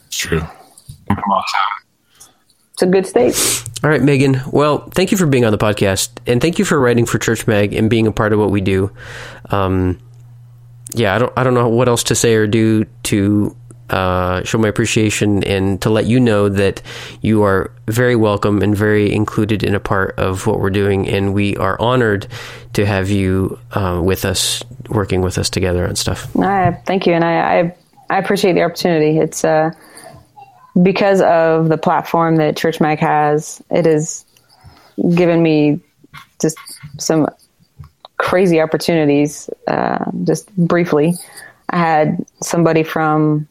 it's 0.07 0.19
true. 0.19 0.43
I'm 1.09 1.17
from 1.17 1.33
Ohio. 1.33 2.29
It's 2.75 2.83
a 2.83 2.87
good 2.87 3.07
state. 3.07 3.65
All 3.83 3.89
right, 3.89 4.03
Megan. 4.03 4.43
Well, 4.53 4.91
thank 4.91 5.11
you 5.11 5.17
for 5.17 5.25
being 5.25 5.47
on 5.47 5.53
the 5.53 5.59
podcast, 5.59 6.11
and 6.27 6.39
thank 6.39 6.59
you 6.59 6.67
for 6.67 6.79
writing 6.79 7.07
for 7.07 7.19
Church 7.19 7.47
Mag 7.47 7.73
and 7.73 7.89
being 7.89 8.07
a 8.07 8.13
part 8.13 8.35
of 8.35 8.39
what 8.39 8.51
we 8.51 8.61
do. 8.61 8.93
Um, 9.49 10.01
yeah, 10.93 11.15
I 11.15 11.19
don't, 11.19 11.33
I 11.35 11.45
don't 11.45 11.55
know 11.55 11.71
what 11.71 11.89
else 11.89 12.03
to 12.05 12.15
say 12.15 12.35
or 12.35 12.47
do 12.47 12.85
to 13.05 13.57
uh, 13.89 14.45
show 14.45 14.59
my 14.59 14.69
appreciation 14.69 15.43
and 15.45 15.81
to 15.81 15.89
let 15.89 16.05
you 16.05 16.21
know 16.21 16.51
that 16.51 16.83
you 17.23 17.43
are 17.45 17.73
very 17.87 18.17
welcome 18.17 18.61
and 18.61 18.77
very 18.77 19.11
included 19.15 19.63
in 19.63 19.75
a 19.75 19.81
part 19.81 20.19
of 20.19 20.47
what 20.47 20.61
we're 20.61 20.69
doing, 20.69 21.09
and 21.09 21.33
we 21.33 21.57
are 21.57 21.81
honored 21.81 22.27
to 22.75 22.85
have 22.85 23.09
you 23.09 23.59
uh, 23.73 23.99
with 24.05 24.27
us, 24.27 24.63
working 24.91 25.23
with 25.23 25.39
us 25.39 25.49
together 25.49 25.89
on 25.89 25.97
stuff. 25.97 26.37
I 26.37 26.73
thank 26.85 27.07
you, 27.07 27.15
and 27.15 27.25
I 27.25 27.61
I, 27.61 27.77
I 28.11 28.19
appreciate 28.19 28.55
the 28.55 28.63
opportunity. 28.63 29.19
It's 29.19 29.45
uh, 29.45 29.71
because 30.83 31.21
of 31.21 31.69
the 31.69 31.79
platform 31.79 32.37
that 32.37 32.57
Church 32.57 32.81
Mag 32.81 32.99
has. 32.99 33.63
It 33.71 33.87
has 33.87 34.25
given 35.15 35.43
me 35.43 35.81
just 36.41 36.59
some 36.99 37.29
crazy 38.19 38.61
opportunities. 38.61 39.49
Uh, 39.67 40.11
just 40.25 40.55
briefly, 40.57 41.15
I 41.69 41.79
had 41.79 42.27
somebody 42.43 42.83
from 42.83 43.47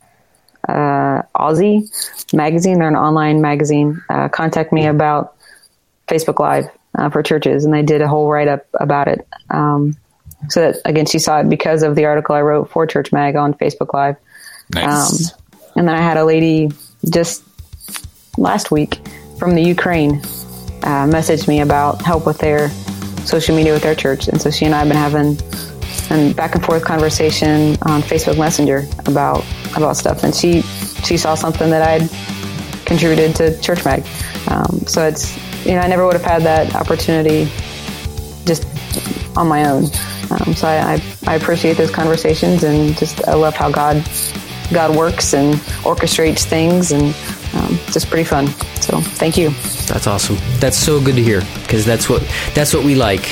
uh, 0.67 1.23
Aussie 1.35 1.89
magazine, 2.33 2.79
they're 2.79 2.89
an 2.89 2.95
online 2.95 3.41
magazine, 3.41 4.03
uh, 4.09 4.27
contact 4.27 4.73
me 4.73 4.85
about 4.85 5.35
Facebook 6.07 6.39
Live 6.39 6.65
uh, 6.97 7.09
for 7.09 7.23
churches, 7.23 7.63
and 7.65 7.73
they 7.73 7.81
did 7.81 8.01
a 8.01 8.07
whole 8.07 8.29
write 8.29 8.49
up 8.49 8.67
about 8.73 9.07
it. 9.07 9.25
Um, 9.49 9.95
so 10.49 10.61
that 10.61 10.81
again, 10.85 11.05
she 11.05 11.17
saw 11.17 11.39
it 11.39 11.49
because 11.49 11.81
of 11.81 11.95
the 11.95 12.05
article 12.05 12.35
I 12.35 12.41
wrote 12.41 12.69
for 12.69 12.85
Church 12.85 13.11
Mag 13.11 13.35
on 13.35 13.53
Facebook 13.53 13.93
Live. 13.93 14.17
Nice. 14.73 15.31
Um, 15.31 15.39
and 15.75 15.87
then 15.87 15.95
I 15.95 16.01
had 16.01 16.17
a 16.17 16.25
lady 16.25 16.69
just 17.09 17.43
last 18.37 18.71
week 18.71 18.99
from 19.37 19.55
the 19.55 19.61
Ukraine 19.61 20.21
uh, 20.83 21.07
message 21.07 21.47
me 21.47 21.61
about 21.61 22.01
help 22.01 22.25
with 22.25 22.37
their 22.39 22.69
social 23.25 23.55
media 23.55 23.73
with 23.73 23.83
their 23.83 23.95
church, 23.95 24.27
and 24.27 24.41
so 24.41 24.49
she 24.49 24.65
and 24.65 24.73
I 24.73 24.79
have 24.79 24.87
been 24.87 24.97
having 24.97 25.37
a 26.11 26.33
back 26.33 26.55
and 26.55 26.63
forth 26.63 26.83
conversation 26.83 27.77
on 27.83 28.01
Facebook 28.01 28.37
Messenger 28.37 28.87
about 29.05 29.45
about 29.75 29.97
stuff, 29.97 30.23
and 30.23 30.33
she 30.33 30.61
she 31.03 31.17
saw 31.17 31.35
something 31.35 31.69
that 31.69 31.81
I'd 31.81 32.09
contributed 32.85 33.35
to 33.37 33.59
Church 33.61 33.83
Mag, 33.85 34.05
um, 34.47 34.79
so 34.87 35.05
it's 35.05 35.35
you 35.65 35.73
know 35.73 35.79
I 35.79 35.87
never 35.87 36.05
would 36.05 36.13
have 36.13 36.23
had 36.23 36.43
that 36.43 36.75
opportunity 36.75 37.49
just 38.45 38.65
on 39.37 39.47
my 39.47 39.69
own. 39.69 39.85
Um, 40.31 40.53
so 40.53 40.67
I, 40.67 40.93
I, 40.93 41.01
I 41.27 41.35
appreciate 41.35 41.77
those 41.77 41.89
conversations 41.89 42.63
and 42.63 42.95
just 42.97 43.27
I 43.27 43.33
love 43.33 43.55
how 43.55 43.71
God 43.71 43.97
God 44.73 44.95
works 44.95 45.33
and 45.33 45.55
orchestrates 45.83 46.43
things 46.43 46.91
and 46.91 47.15
um, 47.55 47.77
just 47.91 48.07
pretty 48.07 48.23
fun. 48.23 48.47
So 48.81 48.99
thank 48.99 49.37
you. 49.37 49.49
That's 49.87 50.07
awesome. 50.07 50.37
That's 50.59 50.77
so 50.77 51.01
good 51.03 51.15
to 51.15 51.23
hear 51.23 51.41
because 51.61 51.85
that's 51.85 52.09
what 52.09 52.21
that's 52.53 52.73
what 52.73 52.83
we 52.83 52.95
like. 52.95 53.25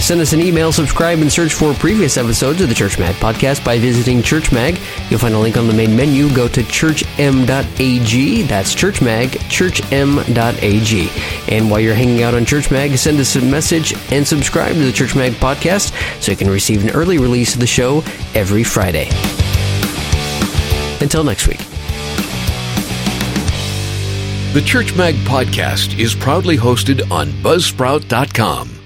Send 0.00 0.20
us 0.20 0.32
an 0.32 0.40
email, 0.40 0.70
subscribe, 0.72 1.18
and 1.18 1.30
search 1.30 1.52
for 1.52 1.74
previous 1.74 2.16
episodes 2.16 2.60
of 2.62 2.68
the 2.68 2.74
Church 2.74 2.98
Mag 2.98 3.14
podcast 3.16 3.64
by 3.64 3.78
visiting 3.78 4.22
Church 4.22 4.52
Mag. 4.52 4.78
You'll 5.10 5.18
find 5.18 5.34
a 5.34 5.38
link 5.38 5.56
on 5.56 5.66
the 5.66 5.74
main 5.74 5.94
menu. 5.94 6.32
Go 6.34 6.46
to 6.48 6.62
churchm.ag. 6.62 8.42
That's 8.42 8.74
Church 8.74 9.02
Mag, 9.02 9.30
churchm.ag. 9.30 11.10
And 11.52 11.70
while 11.70 11.80
you're 11.80 11.94
hanging 11.94 12.22
out 12.22 12.34
on 12.34 12.46
Church 12.46 12.70
Mag, 12.70 12.96
send 12.96 13.18
us 13.18 13.34
a 13.36 13.42
message 13.42 13.92
and 14.12 14.26
subscribe 14.26 14.74
to 14.74 14.84
the 14.84 14.92
Church 14.92 15.16
Mag 15.16 15.32
podcast 15.32 15.92
so 16.22 16.30
you 16.30 16.38
can 16.38 16.48
receive 16.48 16.84
an 16.84 16.90
early 16.90 17.18
release 17.18 17.54
of 17.54 17.60
the 17.60 17.66
show 17.66 18.04
every 18.34 18.62
Friday. 18.62 19.08
Until 21.00 21.24
next 21.24 21.46
week. 21.46 21.60
The 24.54 24.62
Church 24.62 24.96
Mag 24.96 25.14
podcast 25.26 25.98
is 25.98 26.14
proudly 26.14 26.56
hosted 26.56 27.10
on 27.10 27.28
Buzzsprout.com. 27.42 28.78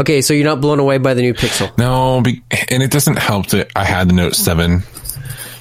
Okay, 0.00 0.22
so 0.22 0.32
you're 0.32 0.44
not 0.44 0.60
blown 0.60 0.80
away 0.80 0.98
by 0.98 1.14
the 1.14 1.20
new 1.20 1.34
Pixel. 1.34 1.76
No, 1.76 2.22
be, 2.22 2.42
and 2.70 2.82
it 2.82 2.90
doesn't 2.90 3.18
help 3.18 3.48
that 3.48 3.70
I 3.76 3.84
had 3.84 4.08
the 4.08 4.14
Note 4.14 4.34
7 4.34 4.82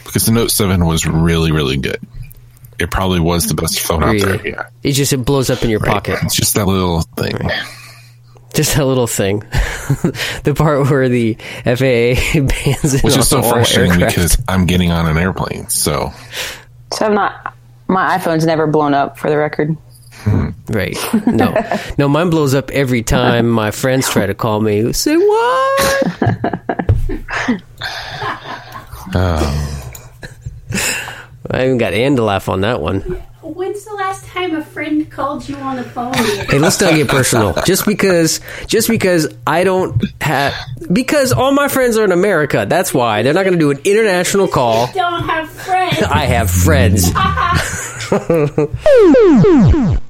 because 0.06 0.26
the 0.26 0.32
Note 0.32 0.50
7 0.50 0.86
was 0.86 1.06
really, 1.06 1.52
really 1.52 1.76
good. 1.78 2.00
It 2.80 2.90
probably 2.92 3.20
was 3.20 3.48
the 3.48 3.54
best 3.56 3.80
phone 3.82 4.04
out 4.04 4.18
there. 4.20 4.48
Yeah. 4.48 4.70
It 4.84 4.94
just 4.94 5.12
it 5.14 5.18
blows 5.26 5.50
up 5.50 5.64
in 5.64 5.70
your 5.70 5.80
pocket. 5.82 6.20
It's 6.24 6.36
just 6.36 6.56
that 6.56 6.66
little 6.66 7.02
thing. 7.02 7.38
Just 8.54 8.76
that 8.76 8.86
little 8.86 9.06
thing. 9.08 9.40
the 10.44 10.54
part 10.58 10.90
where 10.90 11.08
the 11.10 11.36
FAA 11.66 12.40
bans 12.40 12.94
it 12.94 13.04
Which 13.04 13.18
is 13.18 13.28
so 13.28 13.42
frustrating 13.44 13.92
aircraft. 13.94 14.16
because 14.16 14.38
I'm 14.48 14.66
getting 14.66 14.92
on 14.92 15.06
an 15.08 15.18
airplane. 15.18 15.68
So 15.70 16.12
So 16.94 17.06
I'm 17.06 17.14
not. 17.14 17.54
My 17.88 18.18
iPhone's 18.18 18.46
never 18.46 18.66
blown 18.68 18.94
up, 18.94 19.18
for 19.18 19.30
the 19.30 19.38
record. 19.38 19.76
Hmm. 20.22 20.50
Right. 20.68 20.98
No. 21.26 21.56
No, 21.98 22.08
mine 22.08 22.30
blows 22.30 22.54
up 22.54 22.70
every 22.72 23.04
time 23.04 23.48
my 23.50 23.72
friends 23.72 24.10
try 24.10 24.26
to 24.26 24.34
call 24.36 24.60
me. 24.62 24.94
Say 24.94 25.16
what? 25.18 26.02
Um, 29.16 29.42
I 31.52 31.66
even 31.66 31.78
got 31.78 31.94
Ann 31.94 32.16
to 32.18 32.24
laugh 32.24 32.50
on 32.50 32.62
that 32.62 32.82
one. 32.82 33.02
When's 33.42 33.84
the 33.84 33.94
last 33.94 34.26
time 34.26 34.56
a 34.56 34.64
friend 34.64 35.10
called 35.10 35.50
you 35.50 35.56
on 35.56 35.78
the 35.78 35.84
phone? 35.84 36.14
Hey, 36.14 36.60
let's 36.60 36.80
not 36.80 36.94
get 36.94 37.08
personal. 37.08 37.54
Just 37.66 37.86
because, 37.86 38.42
just 38.68 38.88
because 38.88 39.34
I 39.48 39.64
don't 39.64 40.04
have, 40.22 40.54
because 40.92 41.32
all 41.32 41.52
my 41.52 41.68
friends 41.68 41.98
are 41.98 42.06
in 42.06 42.12
America. 42.12 42.68
That's 42.70 42.94
why 42.94 43.24
they're 43.24 43.34
not 43.34 43.44
going 43.44 43.54
to 43.54 43.60
do 43.60 43.72
an 43.72 43.80
international 43.86 44.48
call. 44.48 44.92
Don't 44.94 45.24
have 45.24 45.50
friends. 45.50 46.04
I 46.04 46.26
have 46.26 46.52
friends. 46.52 47.12